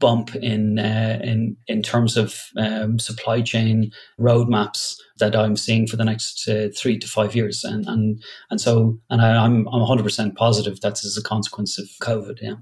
[0.00, 5.96] bump in uh, in in terms of um, supply chain roadmaps that I'm seeing for
[5.96, 9.80] the next uh, three to five years, and and and so and I, am I'm
[9.80, 12.38] 100 percent positive that's as a consequence of COVID.
[12.40, 12.54] Yeah.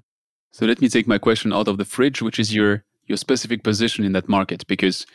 [0.51, 3.63] So let me take my question out of the fridge, which is your your specific
[3.63, 5.07] position in that market, because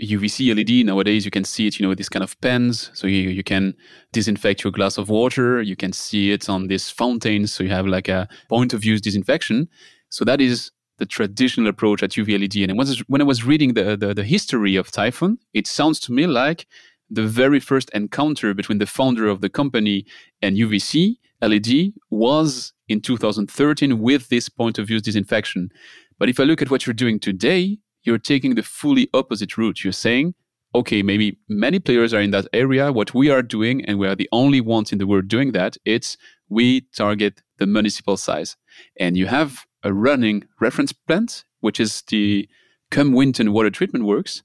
[0.00, 2.90] UVC LED nowadays you can see it, you know, with these kind of pens.
[2.94, 3.74] So you, you can
[4.12, 5.60] disinfect your glass of water.
[5.60, 7.52] You can see it on these fountains.
[7.52, 9.68] So you have like a point of use disinfection.
[10.08, 12.68] So that is the traditional approach at UV LED.
[12.68, 16.26] And when I was reading the, the, the history of Typhon, it sounds to me
[16.26, 16.66] like
[17.10, 20.04] the very first encounter between the founder of the company
[20.42, 25.70] and UVC LED was in 2013 with this point of view disinfection.
[26.18, 29.84] But if I look at what you're doing today, you're taking the fully opposite route.
[29.84, 30.34] You're saying,
[30.74, 32.92] okay, maybe many players are in that area.
[32.92, 35.76] What we are doing, and we are the only ones in the world doing that,
[35.84, 36.16] it's
[36.48, 38.56] we target the municipal size.
[38.98, 42.48] And you have a running reference plant, which is the
[42.90, 44.42] Cumwhinton Water Treatment Works.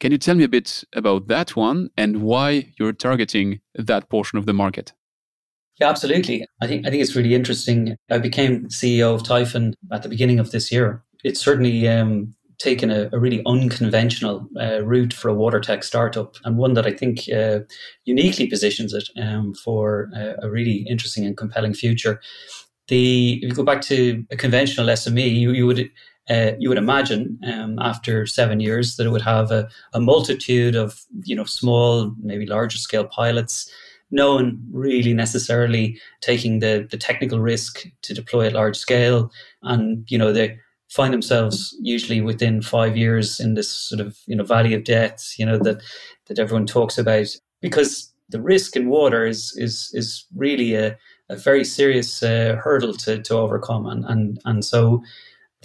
[0.00, 4.38] Can you tell me a bit about that one and why you're targeting that portion
[4.38, 4.92] of the market?
[5.80, 6.46] Yeah, absolutely.
[6.62, 7.96] I think I think it's really interesting.
[8.10, 11.02] I became CEO of Typhon at the beginning of this year.
[11.22, 16.36] It's certainly um, taken a, a, really unconventional uh, route for a water tech startup,
[16.44, 17.60] and one that I think uh,
[18.06, 22.20] uniquely positions it um, for a, a, really interesting and compelling future.
[22.88, 25.90] The if you go back to a conventional SME, you, you would
[26.30, 30.74] uh, you would imagine um, after seven years that it would have a, a multitude
[30.74, 33.70] of you know small, maybe larger scale pilots
[34.10, 39.30] no one really necessarily taking the, the technical risk to deploy at large scale.
[39.62, 44.36] And, you know, they find themselves usually within five years in this sort of, you
[44.36, 45.82] know, valley of death, you know, that,
[46.26, 47.26] that everyone talks about
[47.60, 50.96] because the risk in water is, is, is really a,
[51.28, 53.86] a very serious uh, hurdle to, to overcome.
[53.86, 55.02] And, and, and so,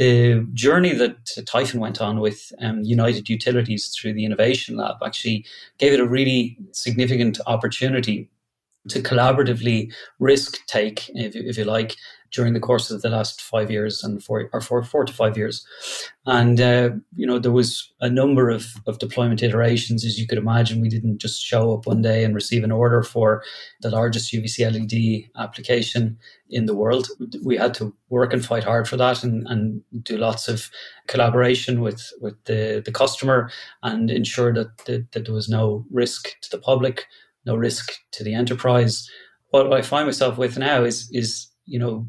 [0.01, 5.45] the journey that Typhon went on with um, United Utilities through the Innovation Lab actually
[5.77, 8.27] gave it a really significant opportunity
[8.89, 11.95] to collaboratively risk take, if, if you like,
[12.31, 15.37] during the course of the last five years and four or four, four to five
[15.37, 15.65] years.
[16.25, 20.05] And, uh, you know, there was a number of, of deployment iterations.
[20.05, 23.03] As you could imagine, we didn't just show up one day and receive an order
[23.03, 23.43] for
[23.81, 26.17] the largest UVC LED application
[26.49, 27.07] in the world.
[27.43, 30.69] We had to work and fight hard for that and, and do lots of
[31.07, 33.51] collaboration with, with the, the customer
[33.83, 37.05] and ensure that, that, that there was no risk to the public,
[37.45, 39.09] no risk to the enterprise.
[39.49, 42.07] What I find myself with now is, is you know,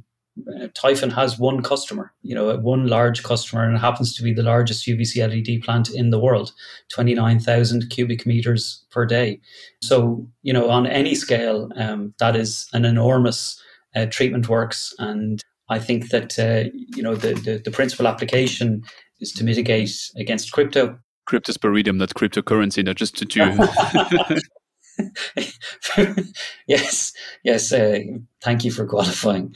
[0.49, 4.33] uh, Typhon has one customer, you know, one large customer, and it happens to be
[4.33, 6.53] the largest UVC LED plant in the world,
[6.91, 9.41] 29,000 cubic meters per day.
[9.83, 13.61] So, you know, on any scale, um, that is an enormous
[13.95, 14.95] uh, treatment works.
[14.99, 18.83] And I think that, uh, you know, the, the, the principal application
[19.21, 20.99] is to mitigate against crypto.
[21.29, 23.27] Cryptosporidium, not cryptocurrency, not just to.
[23.27, 24.41] to
[26.67, 27.73] yes, yes.
[27.73, 28.01] Uh,
[28.43, 29.55] thank you for qualifying.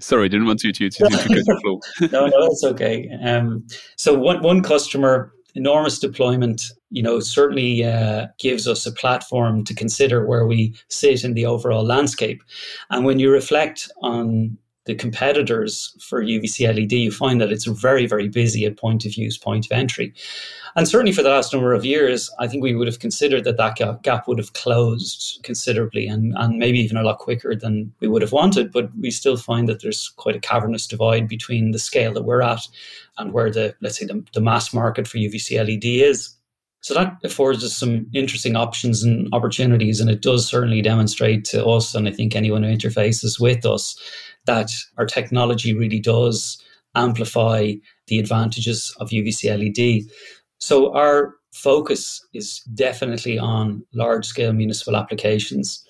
[0.00, 2.08] Sorry, didn't want to, to, to cut the flow.
[2.12, 3.10] no, no, that's okay.
[3.22, 9.64] Um, so one one customer, enormous deployment, you know, certainly uh, gives us a platform
[9.64, 12.42] to consider where we sit in the overall landscape.
[12.90, 18.06] And when you reflect on the competitors for UVC LED, you find that it's very,
[18.06, 20.14] very busy at point of use, point of entry.
[20.76, 23.56] And certainly for the last number of years, I think we would have considered that
[23.56, 28.08] that gap would have closed considerably and, and maybe even a lot quicker than we
[28.08, 28.72] would have wanted.
[28.72, 32.42] But we still find that there's quite a cavernous divide between the scale that we're
[32.42, 32.60] at
[33.18, 36.36] and where the, let's say, the, the mass market for UVC LED is.
[36.86, 40.00] So that affords us some interesting options and opportunities.
[40.00, 43.98] And it does certainly demonstrate to us, and I think anyone who interfaces with us,
[44.46, 46.62] that our technology really does
[46.94, 47.72] amplify
[48.06, 50.10] the advantages of UVC LED.
[50.58, 55.84] So our focus is definitely on large scale municipal applications.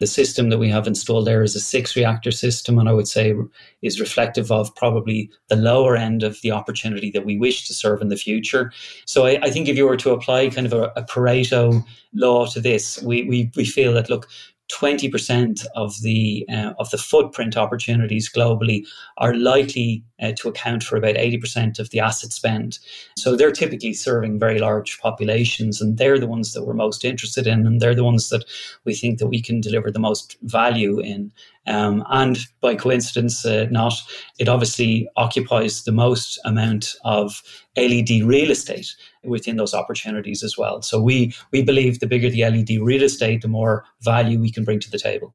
[0.00, 3.06] The system that we have installed there is a six reactor system, and I would
[3.06, 3.32] say
[3.80, 8.02] is reflective of probably the lower end of the opportunity that we wish to serve
[8.02, 8.72] in the future.
[9.06, 12.46] So I, I think if you were to apply kind of a, a Pareto law
[12.46, 14.28] to this, we, we, we feel that look,
[14.74, 18.84] 20% of the uh, of the footprint opportunities globally
[19.18, 22.78] are likely uh, to account for about 80% of the asset spend.
[23.16, 27.46] So they're typically serving very large populations and they're the ones that we're most interested
[27.46, 28.44] in and they're the ones that
[28.84, 31.32] we think that we can deliver the most value in.
[31.66, 33.94] Um, and by coincidence, uh, not,
[34.38, 37.42] it obviously occupies the most amount of
[37.76, 40.82] LED real estate within those opportunities as well.
[40.82, 44.64] So we we believe the bigger the LED real estate, the more value we can
[44.64, 45.34] bring to the table.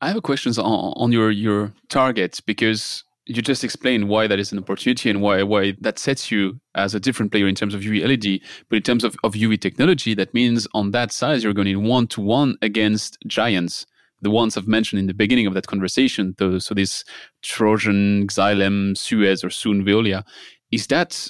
[0.00, 4.38] I have a questions on, on your your targets because you just explained why that
[4.38, 7.74] is an opportunity and why why that sets you as a different player in terms
[7.74, 8.40] of UV LED.
[8.68, 11.84] But in terms of, of UV technology, that means on that size you're going in
[11.84, 13.86] one to one against giants
[14.24, 17.04] the ones I've mentioned in the beginning of that conversation, those, so this
[17.42, 20.24] Trojan, Xylem, Suez, or soon Veolia,
[20.72, 21.28] is that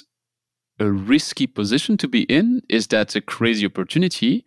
[0.79, 2.61] a risky position to be in?
[2.69, 4.45] Is that a crazy opportunity?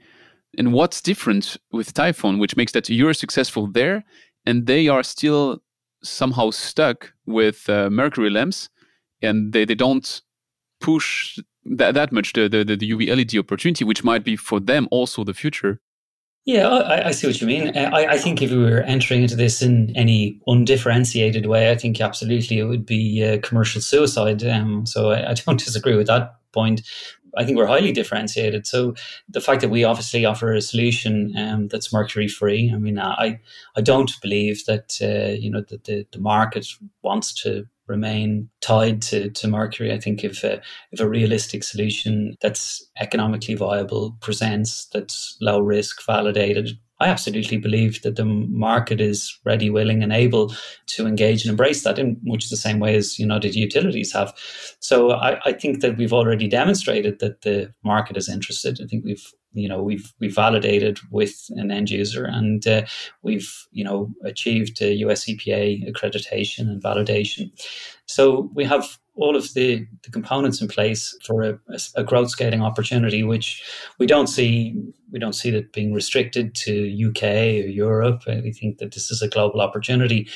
[0.57, 4.05] And what's different with Typhon, which makes that you're successful there
[4.47, 5.63] and they are still
[6.03, 8.69] somehow stuck with uh, mercury lamps
[9.21, 10.23] and they, they don't
[10.81, 14.89] push that, that much the, the, the UV LED opportunity, which might be for them
[14.91, 15.81] also the future?
[16.49, 17.77] Yeah, I, I, see what you mean.
[17.77, 21.75] Uh, I, I, think if we were entering into this in any undifferentiated way, I
[21.75, 24.43] think absolutely it would be uh, commercial suicide.
[24.43, 26.81] Um, so I, I, don't disagree with that point.
[27.37, 28.67] I think we're highly differentiated.
[28.67, 28.95] So
[29.29, 33.41] the fact that we obviously offer a solution um, that's mercury free, I mean, I
[33.77, 36.67] I don't believe that uh, you know that the, the market
[37.03, 39.93] wants to remain tied to, to mercury.
[39.93, 40.61] I think if a,
[40.93, 48.03] if a realistic solution that's economically viable presents, that's low risk, validated, I absolutely believe
[48.03, 50.53] that the market is ready, willing, and able
[50.89, 54.35] to engage and embrace that in much the same way as United Utilities have.
[54.81, 58.81] So I, I think that we've already demonstrated that the market is interested.
[58.83, 62.83] I think we've you know we've we've validated with an end user and uh,
[63.23, 67.51] we've you know achieved US EPA accreditation and validation.
[68.07, 71.59] So we have all of the, the components in place for a,
[71.97, 73.63] a, growth scaling opportunity which
[73.99, 77.25] we don't see we don't see that being restricted to UK
[77.65, 78.23] or Europe.
[78.27, 80.29] We think that this is a global opportunity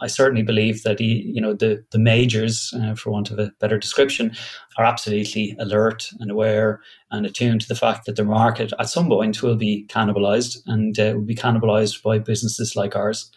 [0.00, 3.52] I certainly believe that he, you know the the majors, uh, for want of a
[3.60, 4.32] better description,
[4.76, 9.08] are absolutely alert and aware and attuned to the fact that the market at some
[9.08, 13.30] point will be cannibalized and uh, will be cannibalized by businesses like ours.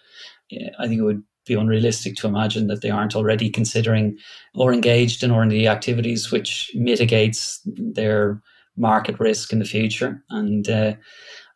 [0.79, 4.17] I think it would be unrealistic to imagine that they aren't already considering
[4.55, 8.41] or engaged in R&D activities which mitigates their
[8.77, 10.23] market risk in the future.
[10.29, 10.93] And uh,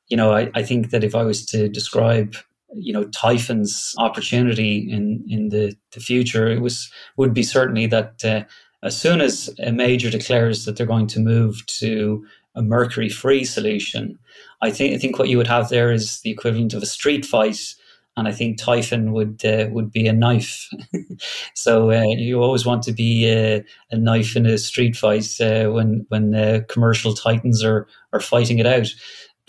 [0.09, 2.35] you know, I, I think that if I was to describe
[2.75, 8.23] you know Typhon's opportunity in in the, the future it was would be certainly that
[8.25, 8.43] uh,
[8.83, 13.45] as soon as a major declares that they're going to move to a mercury free
[13.45, 14.17] solution
[14.61, 17.25] I think I think what you would have there is the equivalent of a street
[17.25, 17.75] fight
[18.17, 20.67] and I think Typhon would uh, would be a knife.
[21.53, 25.67] so uh, you always want to be a, a knife in a street fight uh,
[25.69, 28.87] when when uh, commercial titans are are fighting it out.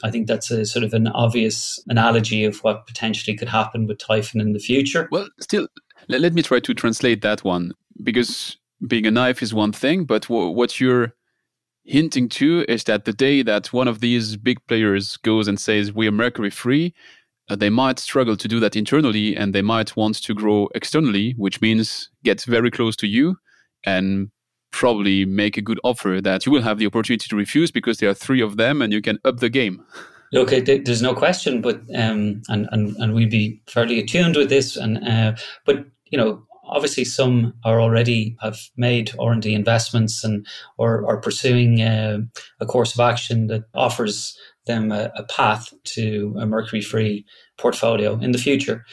[0.02, 3.98] I think that's a sort of an obvious analogy of what potentially could happen with
[3.98, 5.08] Typhon in the future.
[5.10, 5.68] Well, still,
[6.08, 7.72] let, let me try to translate that one
[8.02, 11.14] because being a knife is one thing, but w- what you're
[11.84, 15.92] hinting to is that the day that one of these big players goes and says
[15.92, 16.94] we are mercury free,
[17.50, 21.34] uh, they might struggle to do that internally and they might want to grow externally,
[21.38, 23.36] which means get very close to you
[23.84, 24.30] and
[24.70, 28.10] probably make a good offer that you will have the opportunity to refuse because there
[28.10, 29.84] are three of them and you can up the game.
[30.32, 34.76] Look, there's no question, but um, and and and we'd be fairly attuned with this,
[34.76, 35.32] and uh,
[35.64, 40.46] but you know, obviously some are already have made R&D investments and
[40.76, 42.18] or are pursuing uh,
[42.60, 44.38] a course of action that offers
[44.68, 47.26] them a, a path to a mercury free
[47.58, 48.84] portfolio in the future.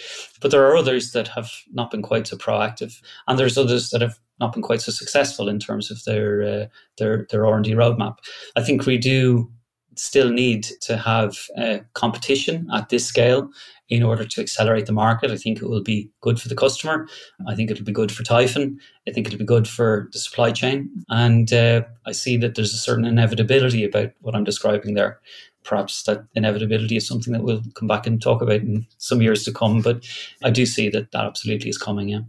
[0.42, 4.02] But there are others that have not been quite so proactive, and there's others that
[4.02, 6.66] have not been quite so successful in terms of their uh,
[6.98, 8.18] their their R and D roadmap.
[8.56, 9.52] I think we do
[9.98, 13.50] still need to have uh, competition at this scale
[13.90, 15.32] in order to accelerate the market.
[15.32, 17.08] I think it will be good for the customer.
[17.48, 18.80] I think it'll be good for Typhon.
[19.08, 20.90] I think it'll be good for the supply chain.
[21.10, 25.20] And uh, I see that there's a certain inevitability about what I'm describing there.
[25.66, 29.44] Perhaps that inevitability is something that we'll come back and talk about in some years
[29.44, 29.82] to come.
[29.82, 30.08] But
[30.44, 32.22] I do see that that absolutely is coming, yeah.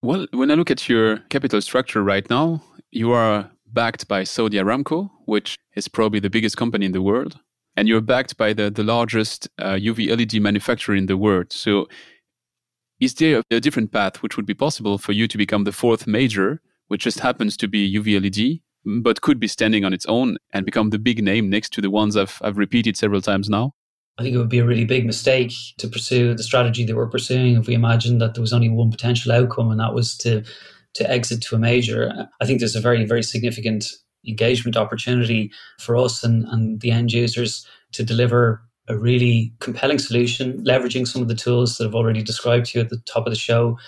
[0.00, 2.62] Well, when I look at your capital structure right now,
[2.92, 7.40] you are backed by Saudi Aramco, which is probably the biggest company in the world
[7.78, 11.52] and you're backed by the, the largest uh, UV LED manufacturer in the world.
[11.52, 11.86] So,
[12.98, 16.04] is there a different path which would be possible for you to become the fourth
[16.04, 20.38] major, which just happens to be UV LED, but could be standing on its own
[20.52, 23.72] and become the big name next to the ones I've, I've repeated several times now?
[24.18, 27.06] I think it would be a really big mistake to pursue the strategy that we're
[27.06, 30.44] pursuing if we imagined that there was only one potential outcome, and that was to
[30.94, 32.28] to exit to a major.
[32.40, 33.84] I think there's a very, very significant
[34.26, 40.64] engagement opportunity for us and, and the end users to deliver a really compelling solution,
[40.64, 43.32] leveraging some of the tools that I've already described to you at the top of
[43.32, 43.78] the show.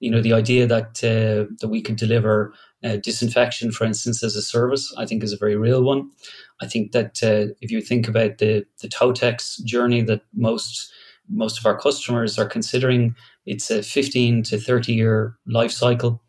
[0.00, 4.34] You know, the idea that uh, that we could deliver uh, disinfection, for instance, as
[4.34, 6.10] a service, I think is a very real one.
[6.60, 10.92] I think that uh, if you think about the the Totex journey that most
[11.28, 13.14] most of our customers are considering,
[13.46, 16.20] it's a 15 to 30 year life cycle.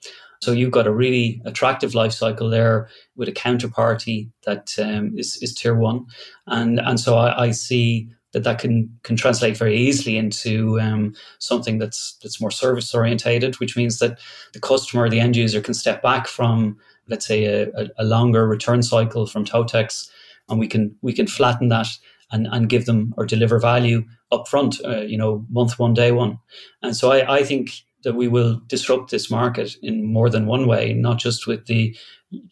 [0.41, 5.37] So you've got a really attractive life cycle there with a counterparty that um, is
[5.37, 6.05] is tier one,
[6.47, 11.13] and and so I, I, see that that can can translate very easily into um,
[11.39, 14.19] something that's that's more service orientated, which means that
[14.53, 16.77] the customer, the end user, can step back from
[17.07, 20.09] let's say a, a longer return cycle from Totex,
[20.49, 21.87] and we can we can flatten that
[22.31, 26.39] and, and give them or deliver value upfront, uh, you know, month one, day one.
[26.81, 30.67] And so I, I think that we will disrupt this market in more than one
[30.67, 31.95] way, not just with the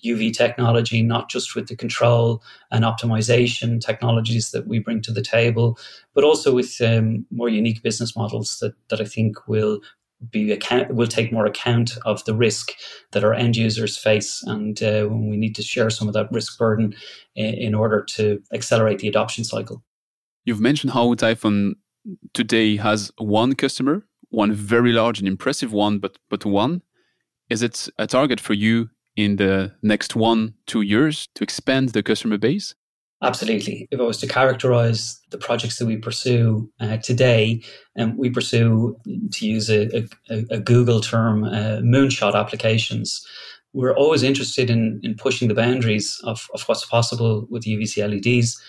[0.06, 5.22] UV technology, not just with the control and optimization technologies that we bring to the
[5.22, 5.78] table,
[6.14, 9.80] but also with um, more unique business models that, that I think will
[10.32, 12.74] be account will take more account of the risk
[13.12, 16.58] that our end users face, and uh, we need to share some of that risk
[16.58, 16.94] burden
[17.36, 19.82] in, in order to accelerate the adoption cycle.
[20.44, 21.76] You've mentioned how Typhon
[22.34, 26.82] today has one customer one very large and impressive one, but but one.
[27.50, 32.04] Is it a target for you in the next one two years to expand the
[32.04, 32.76] customer base?
[33.22, 33.88] Absolutely.
[33.92, 37.62] If I was to characterize the projects that we pursue uh, today,
[37.98, 38.96] um, we pursue,
[39.34, 43.26] to use a, a, a Google term, uh, moonshot applications.
[43.74, 48.60] We're always interested in, in pushing the boundaries of, of what's possible with UVC LEDs.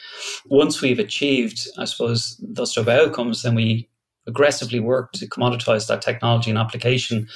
[0.46, 3.88] Once we've achieved, I suppose, those type of outcomes, then we
[4.26, 7.26] aggressively work to commoditize that technology and application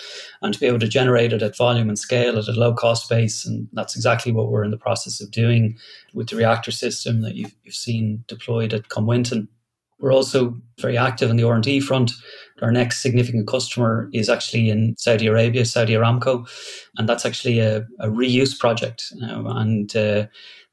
[0.42, 3.08] and to be able to generate it at volume and scale at a low cost
[3.08, 3.44] base.
[3.46, 5.76] And that's exactly what we're in the process of doing
[6.12, 9.48] with the reactor system that you've, you've seen deployed at Cumwhinton.
[9.98, 12.12] We're also very active on the R&D front.
[12.60, 16.46] Our next significant customer is actually in Saudi Arabia, Saudi Aramco,
[16.98, 19.12] and that's actually a, a reuse project.
[19.22, 20.26] Um, and uh,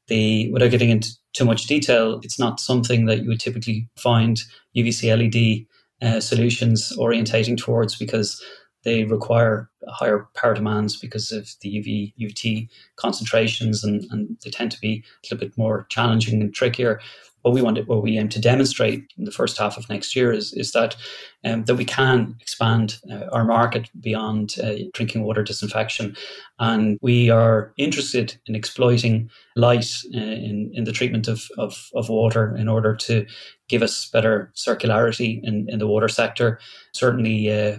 [0.08, 4.42] the without getting into too much detail, it's not something that you would typically find
[4.76, 5.66] UVC LED
[6.02, 8.42] uh, solutions orientating towards because
[8.84, 14.72] they require higher power demands because of the UV UVT concentrations and, and they tend
[14.72, 17.00] to be a little bit more challenging and trickier.
[17.42, 20.32] What we want, what we aim to demonstrate in the first half of next year
[20.32, 20.96] is, is that
[21.44, 26.16] um, that we can expand uh, our market beyond uh, drinking water disinfection,
[26.58, 32.08] and we are interested in exploiting light uh, in in the treatment of, of, of
[32.08, 33.26] water in order to
[33.68, 36.60] give us better circularity in, in the water sector.
[36.92, 37.78] Certainly, uh,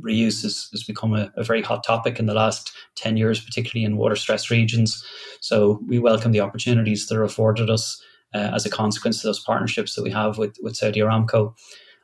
[0.00, 3.84] reuse has, has become a, a, very hot topic in the last 10 years, particularly
[3.84, 5.04] in water stress regions.
[5.40, 8.02] So we welcome the opportunities that are afforded us
[8.34, 11.54] uh, as a consequence of those partnerships that we have with, with Saudi Aramco.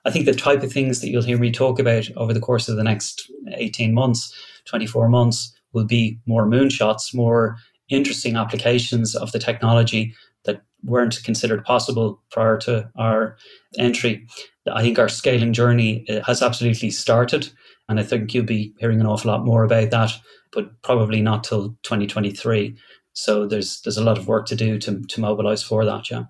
[0.05, 2.69] I think the type of things that you'll hear me talk about over the course
[2.69, 4.35] of the next 18 months,
[4.67, 7.57] 24 months, will be more moonshots, more
[7.89, 10.15] interesting applications of the technology
[10.45, 13.37] that weren't considered possible prior to our
[13.79, 14.27] entry.
[14.71, 17.51] I think our scaling journey uh, has absolutely started,
[17.89, 20.13] and I think you'll be hearing an awful lot more about that,
[20.53, 22.77] but probably not till 2023.
[23.15, 26.11] So there's there's a lot of work to do to to mobilize for that.
[26.11, 26.25] Yeah.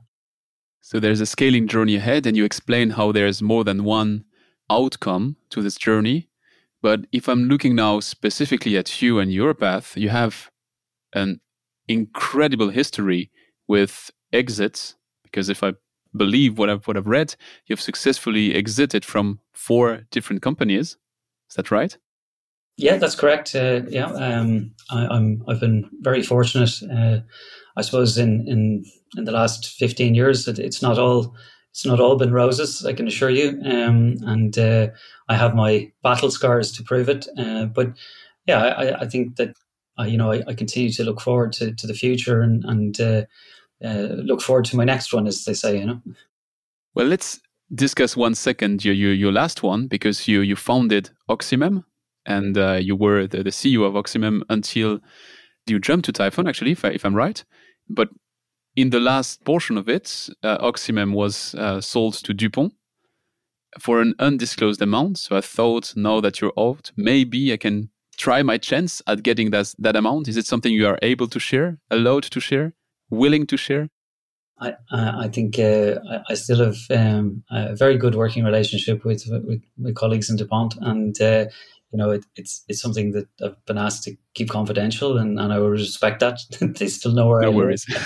[0.80, 4.24] So there's a scaling journey ahead, and you explain how there's more than one
[4.70, 6.28] outcome to this journey.
[6.82, 10.51] But if I'm looking now specifically at you and your path, you have
[11.14, 11.41] an
[11.89, 13.30] incredible history
[13.66, 14.97] with exits.
[15.22, 15.72] Because if I
[16.14, 17.35] believe what I've what I've read,
[17.66, 20.99] you've successfully exited from four different companies.
[21.49, 21.97] Is that right?
[22.76, 23.54] Yeah, that's correct.
[23.54, 26.72] Uh, yeah, um, I, am I've been very fortunate.
[26.82, 27.20] Uh,
[27.76, 28.84] I suppose in in
[29.16, 31.36] in the last fifteen years, it, it's not all
[31.70, 32.84] it's not all been roses.
[32.84, 33.60] I can assure you.
[33.64, 34.88] Um, and uh,
[35.28, 37.26] I have my battle scars to prove it.
[37.36, 37.88] Uh, but
[38.46, 39.54] yeah, I, I think that
[39.98, 43.00] uh, you know I, I, continue to look forward to, to the future and and
[43.00, 43.22] uh,
[43.84, 45.78] uh, look forward to my next one, as they say.
[45.78, 46.02] You know.
[46.94, 47.40] Well, let's
[47.72, 51.84] discuss one second your your, your last one because you you founded Oxymem
[52.26, 55.00] and uh, you were the, the CEO of Oxymem until
[55.66, 57.44] you jumped to Typhon, actually, if, I, I'm right.
[57.88, 58.08] But
[58.76, 62.72] in the last portion of it, uh, Oxymem was uh, sold to DuPont
[63.78, 65.18] for an undisclosed amount.
[65.18, 69.50] So I thought, now that you're out, maybe I can try my chance at getting
[69.50, 70.28] that, that amount.
[70.28, 72.74] Is it something you are able to share, allowed to share,
[73.10, 73.88] willing to share?
[74.60, 75.96] I, I think uh,
[76.28, 80.76] I still have um, a very good working relationship with, with, with colleagues in DuPont,
[80.80, 81.46] and uh,
[81.95, 85.53] you know, it, it's it's something that I've been asked to keep confidential, and, and
[85.53, 86.40] I will respect that.
[86.61, 87.86] they still know where no I worries.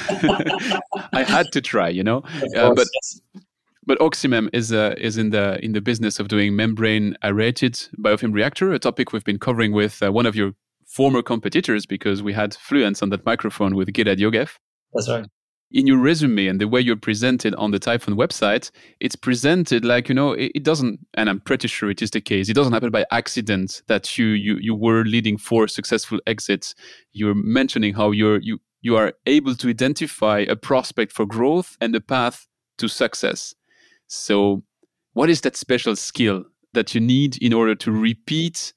[1.15, 2.19] I had to try, you know,
[2.55, 3.21] uh, but yes.
[3.87, 8.35] but Oxymem is uh, is in the in the business of doing membrane aerated biofilm
[8.35, 10.53] reactor, a topic we've been covering with uh, one of your
[10.87, 14.51] former competitors because we had Fluence on that microphone with Gilad Yogev.
[14.93, 15.25] That's right
[15.71, 20.09] in your resume and the way you're presented on the Typhon website, it's presented like
[20.09, 22.49] you know it, it, doesn't, and I'm pretty sure it is the case.
[22.49, 26.75] It doesn't happen by accident that you you you were leading four successful exits.
[27.13, 31.95] You're mentioning how you're you you are able to identify a prospect for growth and
[31.95, 32.47] a path
[32.79, 33.55] to success.
[34.07, 34.63] So,
[35.13, 36.45] what is that special skill
[36.75, 38.73] that you need in order to repeat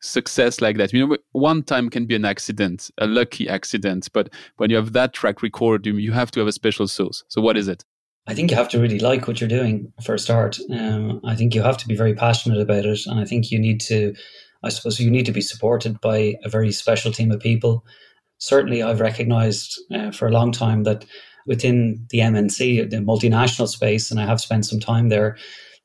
[0.00, 0.92] success like that.
[0.92, 4.92] You know, one time can be an accident, a lucky accident, but when you have
[4.92, 7.24] that track record, you have to have a special sauce.
[7.28, 7.84] So, what is it?
[8.26, 10.58] I think you have to really like what you're doing for a start.
[10.70, 13.58] Um, I think you have to be very passionate about it, and I think you
[13.58, 14.14] need to,
[14.62, 17.84] I suppose, you need to be supported by a very special team of people.
[18.36, 21.06] Certainly, I've recognized uh, for a long time that
[21.46, 25.38] within the MNC, the multinational space, and I have spent some time there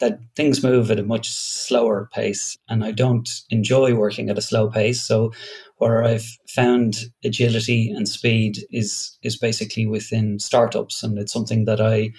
[0.04, 4.42] that things move at a much slower pace and I don't enjoy working at a
[4.42, 5.02] slow pace.
[5.02, 5.32] So
[5.78, 11.80] where I've found agility and speed is is basically within startups and it's something that
[11.80, 12.12] I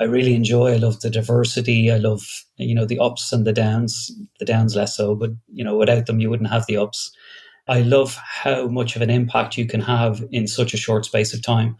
[0.00, 0.74] I really enjoy.
[0.74, 1.90] I love the diversity.
[1.90, 2.22] I love
[2.56, 6.04] you know the ups and the downs, the downs less so, but you know without
[6.04, 7.10] them you wouldn't have the ups.
[7.68, 11.32] I love how much of an impact you can have in such a short space
[11.32, 11.76] of time.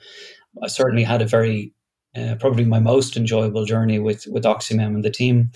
[0.63, 1.75] I certainly had a very
[2.17, 5.51] uh, probably my most enjoyable journey with with Oxymem and the team,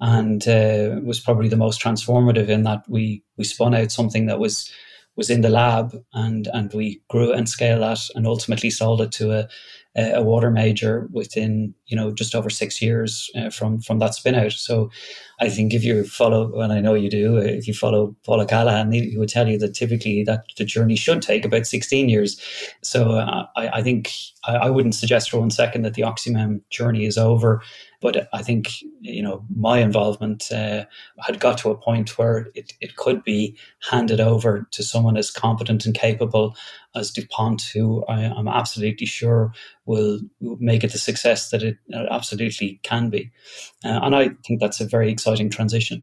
[0.00, 4.38] and uh, was probably the most transformative in that we we spun out something that
[4.38, 4.70] was
[5.16, 9.12] was in the lab and and we grew and scaled that and ultimately sold it
[9.12, 9.48] to a
[9.96, 14.34] a water major within you know just over six years uh, from from that spin
[14.34, 14.52] out.
[14.52, 14.90] So
[15.40, 18.44] I think if you follow, and I know you do, uh, if you follow Paul
[18.46, 22.08] Callahan, he, he would tell you that typically that the journey should take about 16
[22.08, 22.40] years.
[22.82, 24.12] So uh, I, I, think
[24.44, 27.62] I, I, wouldn't suggest for one second that the Oxymem journey is over.
[28.06, 28.68] But I think
[29.00, 30.84] you know my involvement uh,
[31.18, 33.56] had got to a point where it, it could be
[33.90, 36.56] handed over to someone as competent and capable
[36.94, 39.52] as DuPont, who I, am absolutely sure
[39.86, 43.32] will, make it the success that it absolutely can be.
[43.84, 46.00] Uh, and I think that's a very exciting transition.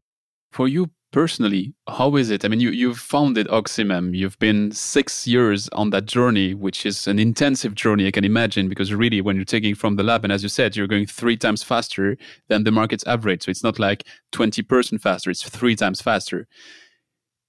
[0.54, 2.44] For you personally, how is it?
[2.44, 4.16] I mean, you, you've founded Oxymem.
[4.16, 8.68] You've been six years on that journey, which is an intensive journey, I can imagine,
[8.68, 11.36] because really, when you're taking from the lab, and as you said, you're going three
[11.36, 13.42] times faster than the market's average.
[13.42, 16.46] So it's not like 20% faster, it's three times faster.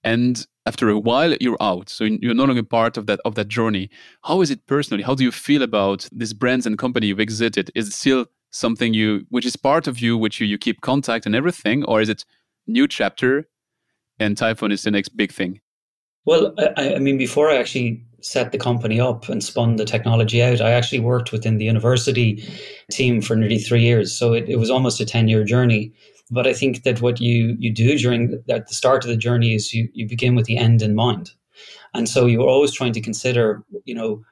[0.02, 1.88] And after a while, you're out.
[1.88, 3.88] So you're no longer part of that of that journey.
[4.24, 5.04] How is it personally?
[5.04, 7.70] How do you feel about these brands and company you've exited?
[7.76, 11.24] Is it still something you, which is part of you, which you, you keep contact
[11.24, 12.24] and everything, or is it
[12.66, 13.48] new chapter
[14.18, 15.60] and Typhon is the next big thing?
[16.24, 20.42] Well, I, I, mean, before I actually set the company up and spun the technology
[20.42, 22.42] out, I actually worked within the university
[22.90, 24.16] team for nearly three years.
[24.16, 25.92] So it, it was almost a 10 year journey.
[26.30, 29.54] But I think that what you, you do during at the start of the journey
[29.54, 31.30] is you, you begin with the end in mind.
[31.94, 34.22] And so you're always trying to consider, you know,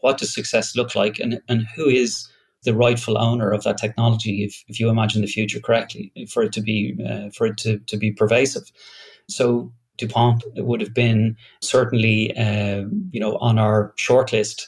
[0.00, 2.26] what does success look like and, and who is
[2.64, 6.52] the rightful owner of that technology if, if you imagine the future correctly for it
[6.52, 8.70] to be uh, for it to, to be pervasive.
[9.28, 14.66] So dupont would have been certainly uh, you know on our shortlist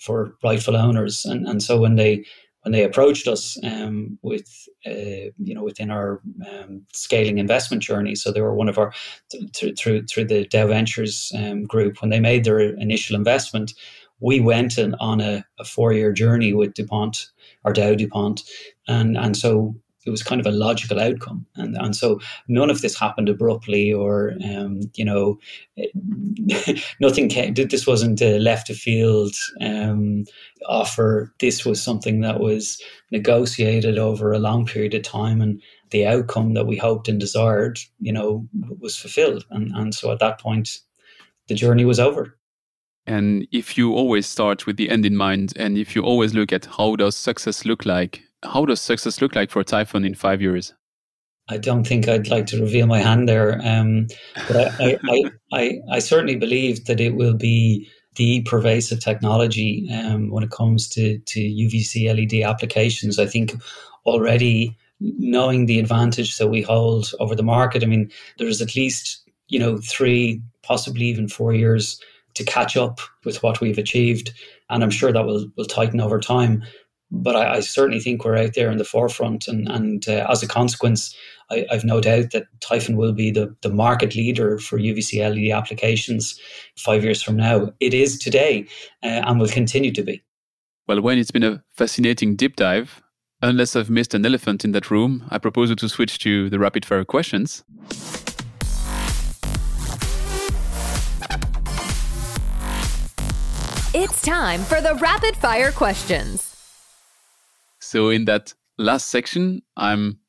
[0.00, 1.24] for rightful owners.
[1.24, 2.24] And and so when they
[2.62, 6.20] when they approached us um, with uh, you know within our
[6.50, 8.92] um, scaling investment journey so they were one of our
[9.30, 13.72] th- through through the Dow Ventures um, group when they made their initial investment
[14.20, 17.30] we went in, on a, a four year journey with DuPont
[17.68, 18.42] or Dow DuPont.
[18.86, 19.74] And, and so
[20.06, 21.44] it was kind of a logical outcome.
[21.56, 25.38] And, and so none of this happened abruptly or, um, you know,
[27.00, 30.24] nothing came, this wasn't a left of field um,
[30.66, 31.34] offer.
[31.40, 35.42] This was something that was negotiated over a long period of time.
[35.42, 35.60] And
[35.90, 38.48] the outcome that we hoped and desired, you know,
[38.80, 39.44] was fulfilled.
[39.50, 40.78] And, and so at that point,
[41.48, 42.37] the journey was over.
[43.08, 46.52] And if you always start with the end in mind, and if you always look
[46.52, 50.42] at how does success look like, how does success look like for Typhon in five
[50.42, 50.74] years?
[51.48, 54.08] I don't think I'd like to reveal my hand there, um,
[54.46, 60.28] but I, I, I, I, certainly believe that it will be the pervasive technology um,
[60.28, 63.18] when it comes to, to UVC LED applications.
[63.18, 63.54] I think
[64.04, 69.26] already knowing the advantage that we hold over the market, I mean, there's at least
[69.48, 71.98] you know three, possibly even four years
[72.38, 74.32] to catch up with what we've achieved.
[74.70, 76.62] And I'm sure that will, will tighten over time.
[77.10, 79.48] But I, I certainly think we're out there in the forefront.
[79.48, 81.16] And, and uh, as a consequence,
[81.50, 85.52] I, have no doubt that Typhon will be the, the market leader for UVC LED
[85.56, 86.38] applications
[86.76, 87.72] five years from now.
[87.80, 88.66] It is today
[89.02, 90.22] uh, and will continue to be.
[90.86, 93.02] Well, Wayne, it's been a fascinating deep dive.
[93.40, 96.84] Unless I've missed an elephant in that room, I propose to switch to the rapid
[96.84, 97.64] fire questions.
[104.00, 106.54] It's time for the rapid fire questions.
[107.80, 110.20] So, in that last section, I'm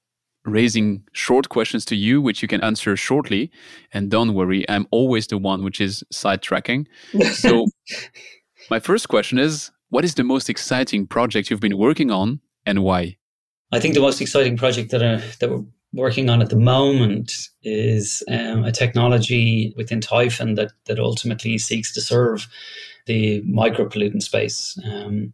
[0.44, 3.52] raising short questions to you, which you can answer shortly.
[3.94, 6.88] And don't worry, I'm always the one which is sidetracking.
[7.36, 7.68] So,
[8.72, 12.84] my first question is What is the most exciting project you've been working on and
[12.84, 13.18] why?
[13.72, 15.64] I think the most exciting project that, uh, that we're
[15.94, 21.94] working on at the moment is um, a technology within Typhon that, that ultimately seeks
[21.94, 22.48] to serve
[23.10, 24.78] the micropollutant space.
[24.86, 25.34] Um,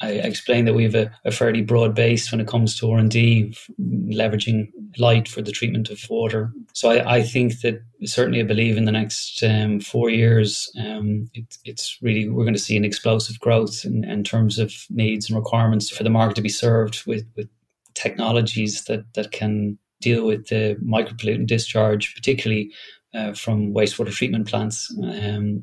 [0.00, 3.56] I explained that we have a, a, fairly broad base when it comes to R&D,
[3.80, 6.52] leveraging light for the treatment of water.
[6.72, 11.30] So I, I think that certainly I believe in the next um, four years, um,
[11.32, 15.30] it, it's really, we're going to see an explosive growth in, in, terms of needs
[15.30, 17.48] and requirements for the market to be served with, with
[17.94, 22.72] technologies that, that can deal with the micropollutant discharge, particularly
[23.14, 25.62] uh, from wastewater treatment plants, um,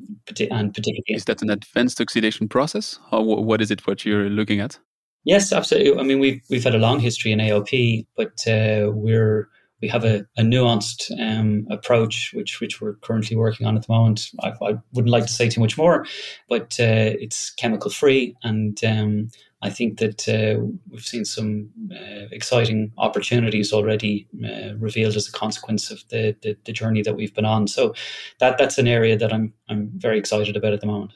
[0.49, 2.99] and particularly is that an advanced oxidation process?
[3.11, 3.85] or what is it?
[3.85, 4.79] What you're looking at?
[5.23, 5.99] Yes, absolutely.
[5.99, 9.49] I mean, we've we've had a long history in AOP, but uh, we're
[9.81, 13.93] we have a, a nuanced um, approach, which which we're currently working on at the
[13.93, 14.27] moment.
[14.41, 16.05] I, I wouldn't like to say too much more,
[16.49, 19.29] but uh, it's chemical free, and um,
[19.63, 20.59] I think that uh,
[20.89, 26.57] we've seen some uh, exciting opportunities already uh, revealed as a consequence of the, the,
[26.65, 27.67] the journey that we've been on.
[27.67, 27.93] So
[28.39, 31.13] that that's an area that I'm I'm very excited about at the moment.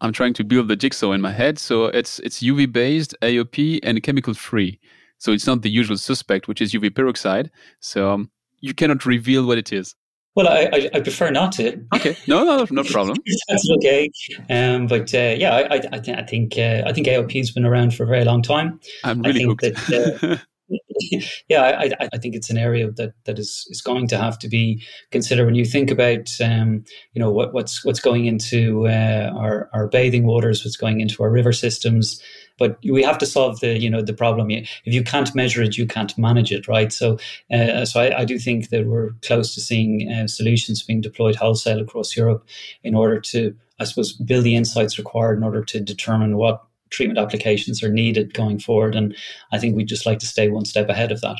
[0.00, 1.58] I'm trying to build the jigsaw in my head.
[1.58, 4.78] So it's it's UV based, AOP, and chemical free.
[5.18, 7.50] So it's not the usual suspect, which is UV peroxide.
[7.80, 9.94] So um, you cannot reveal what it is.
[10.36, 11.82] Well, I, I, I, prefer not to.
[11.94, 13.16] Okay, no, no, no problem.
[13.48, 14.10] That's okay.
[14.50, 17.64] Um, but uh, yeah, I, I, th- I think uh, I think AOP has been
[17.64, 18.78] around for a very long time.
[19.02, 19.88] I'm really I think hooked.
[19.88, 20.36] That, uh,
[21.48, 24.48] yeah, I, I think it's an area that, that is, is going to have to
[24.48, 29.32] be considered when you think about um, you know what, what's what's going into uh,
[29.34, 32.20] our, our bathing waters, what's going into our river systems.
[32.58, 34.50] But we have to solve the you know the problem.
[34.50, 36.92] If you can't measure it, you can't manage it, right?
[36.92, 37.18] So
[37.52, 41.36] uh, so I, I, do think that we're close to seeing uh, solutions being deployed
[41.36, 42.46] wholesale across Europe
[42.82, 47.18] in order to I suppose build the insights required in order to determine what treatment
[47.18, 48.94] applications are needed going forward.
[48.94, 49.16] And
[49.52, 51.36] I think we'd just like to stay one step ahead of that.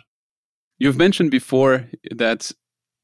[0.79, 2.53] You've mentioned before that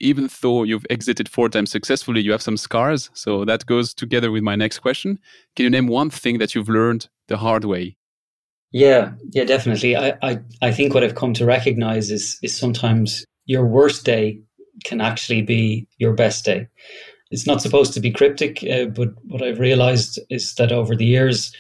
[0.00, 3.08] even though you've exited four times successfully, you have some scars.
[3.14, 5.18] So that goes together with my next question.
[5.54, 7.96] Can you name one thing that you've learned the hard way?
[8.72, 9.96] Yeah, yeah, definitely.
[9.96, 14.40] I, I, I think what I've come to recognize is is sometimes your worst day
[14.84, 16.68] can actually be your best day.
[17.30, 21.04] it's not supposed to be cryptic, uh, but what I've realized is that over the
[21.04, 21.52] years,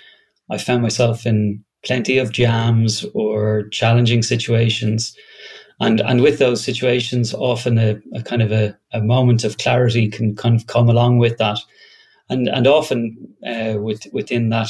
[0.50, 5.16] I found myself in plenty of jams or challenging situations.
[5.80, 10.08] And, and with those situations, often a, a kind of a, a moment of clarity
[10.08, 11.58] can kind of come along with that.
[12.28, 14.68] And, and often uh, with, within that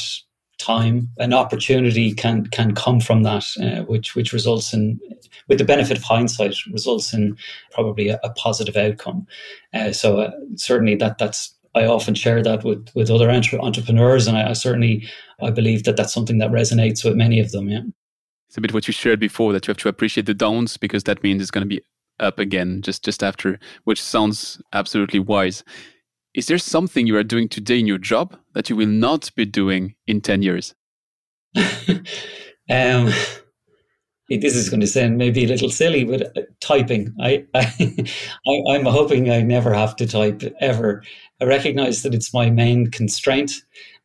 [0.59, 4.99] time, an opportunity can can come from that, uh, which which results in,
[5.47, 7.37] with the benefit of hindsight, results in
[7.71, 9.25] probably a, a positive outcome.
[9.73, 14.27] Uh, so uh, certainly that that's I often share that with with other entre- entrepreneurs,
[14.27, 15.07] and I, I, certainly
[15.41, 17.69] I believe that that's something that resonates with many of them.
[17.69, 17.81] Yeah,
[18.47, 21.03] it's a bit what you shared before that you have to appreciate the downs because
[21.03, 21.81] that means it's going to be
[22.19, 25.63] up again just just after, which sounds absolutely wise.
[26.33, 29.45] Is there something you are doing today in your job that you will not be
[29.45, 30.73] doing in 10 years?
[32.69, 33.11] um,
[34.29, 37.13] this is going to sound maybe a little silly, but uh, typing.
[37.21, 37.67] I, I,
[38.47, 41.03] I, am hoping I never have to type ever.
[41.39, 43.51] I recognize that it's my main constraint.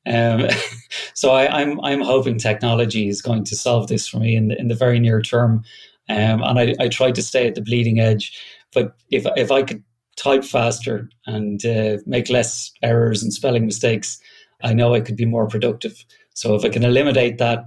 [0.07, 0.49] Um,
[1.15, 4.49] so I, am I'm, I'm hoping technology is going to solve this for me in
[4.49, 5.65] the, in the very near term.
[6.11, 8.39] Um, and I, I try to stay at the bleeding edge.
[8.75, 9.83] But if if I could
[10.19, 14.19] type faster and uh, make less errors and spelling mistakes,
[14.63, 16.05] I know I could be more productive.
[16.35, 17.65] So if I can eliminate that,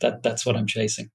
[0.00, 1.10] that that's what I'm chasing.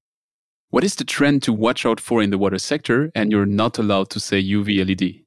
[0.70, 3.10] What is the trend to watch out for in the water sector?
[3.14, 5.24] And you're not allowed to say UV LED.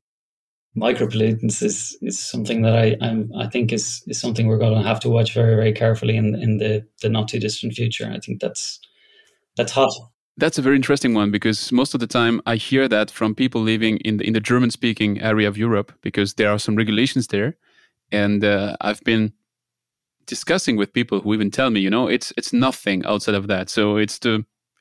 [0.77, 4.87] Micropollutants is, is something that I I'm, i think is, is something we're going to
[4.87, 8.09] have to watch very very carefully in in the, the not too distant future.
[8.09, 8.79] I think that's
[9.57, 9.91] that's hot.
[10.37, 13.61] That's a very interesting one because most of the time I hear that from people
[13.61, 17.27] living in the, in the German speaking area of Europe because there are some regulations
[17.27, 17.57] there.
[18.11, 19.33] And uh, I've been
[20.25, 23.69] discussing with people who even tell me, you know, it's it's nothing outside of that.
[23.69, 24.19] So it's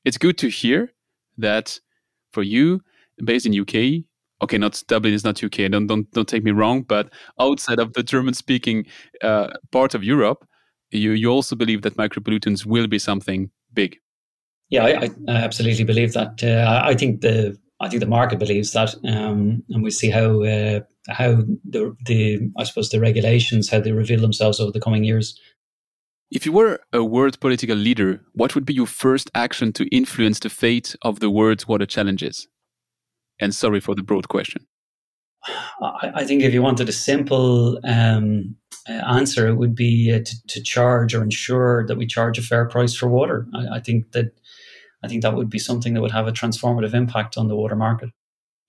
[0.04, 0.92] it's good to hear
[1.38, 1.78] that
[2.32, 2.80] for you
[3.24, 4.04] based in UK,
[4.42, 5.70] okay, not Dublin is not UK.
[5.70, 8.86] Don't don't don't take me wrong, but outside of the German speaking
[9.22, 10.46] uh, part of Europe,
[10.90, 13.98] you you also believe that micropollutants will be something big.
[14.70, 16.42] Yeah, I, I absolutely believe that.
[16.42, 20.42] Uh, I think the I think the market believes that, um, and we see how
[20.42, 25.04] uh, how the the I suppose the regulations how they reveal themselves over the coming
[25.04, 25.38] years.
[26.30, 30.38] If you were a world political leader, what would be your first action to influence
[30.38, 32.46] the fate of the world's water challenges?
[33.40, 34.66] And sorry for the broad question.
[35.82, 38.54] I, I think if you wanted a simple um,
[38.88, 42.42] uh, answer, it would be uh, to, to, charge or ensure that we charge a
[42.42, 43.46] fair price for water.
[43.54, 44.32] I, I think that
[45.02, 47.76] I think that would be something that would have a transformative impact on the water
[47.76, 48.10] market.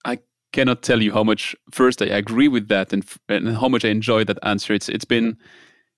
[0.06, 0.20] I
[0.54, 3.90] cannot tell you how much first I agree with that and, and how much I
[3.90, 4.74] enjoy that answer.
[4.74, 5.38] It's it's been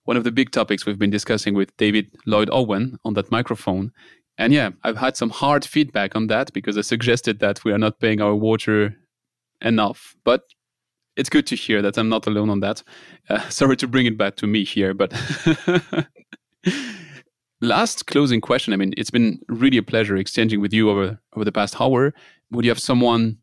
[0.06, 3.92] one of the big topics we've been discussing with David Lloyd Owen on that microphone.
[4.38, 7.78] And yeah, I've had some hard feedback on that because I suggested that we are
[7.78, 8.96] not paying our water
[9.62, 10.16] enough.
[10.24, 10.44] But
[11.16, 12.84] it's good to hear that I'm not alone on that.
[13.30, 15.14] Uh, sorry to bring it back to me here, but
[17.64, 18.74] last closing question.
[18.74, 22.14] I mean, it's been really a pleasure exchanging with you over over the past hour.
[22.52, 23.38] Would you have someone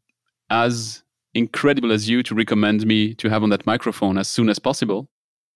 [0.51, 1.03] as
[1.35, 5.09] incredible as you to recommend me to have on that microphone as soon as possible?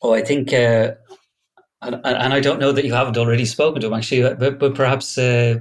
[0.03, 0.93] Oh, I think, uh,
[1.83, 4.59] and, and, I don't know that you haven't already spoken to him actually, uh, but,
[4.59, 5.61] but perhaps uh,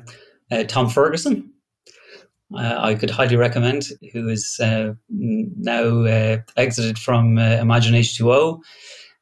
[0.51, 1.49] uh, Tom Ferguson.
[2.55, 8.61] Uh, I could highly recommend, who is uh, now exited from Imagine H2O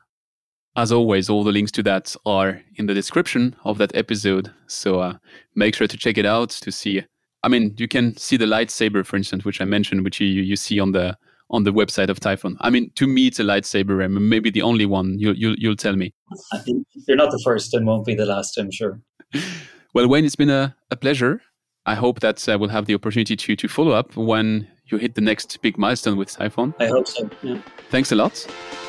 [0.76, 4.54] As always, all the links to that are in the description of that episode.
[4.68, 5.18] So uh,
[5.56, 7.04] make sure to check it out to see.
[7.44, 10.56] I mean, you can see the lightsaber, for instance, which I mentioned, which you, you
[10.56, 11.18] see on the
[11.50, 12.58] on the website of Typhon.
[12.60, 15.18] I mean, to me, it's a lightsaber, and maybe the only one.
[15.18, 16.14] You, you, you'll tell me.
[16.52, 19.00] I think you're not the first and won't be the last, I'm sure.
[19.94, 21.42] well, Wayne, it's been a, a pleasure.
[21.88, 25.16] I hope that uh, we'll have the opportunity to to follow up when you hit
[25.16, 26.74] the next big milestone with Typhon.
[26.80, 27.30] I hope so.
[27.42, 27.62] Yeah.
[27.90, 28.34] Thanks a lot.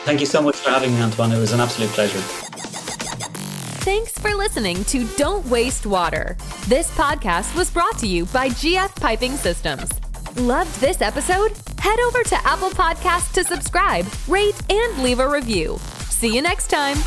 [0.04, 1.32] Thank you so much for having me, Antoine.
[1.32, 2.20] It was an absolute pleasure.
[3.84, 6.36] Thanks for listening to Don't Waste Water.
[6.66, 9.90] This podcast was brought to you by GF Piping Systems.
[10.36, 11.52] Loved this episode?
[11.78, 15.78] Head over to Apple Podcasts to subscribe, rate, and leave a review.
[16.10, 16.98] See you next time.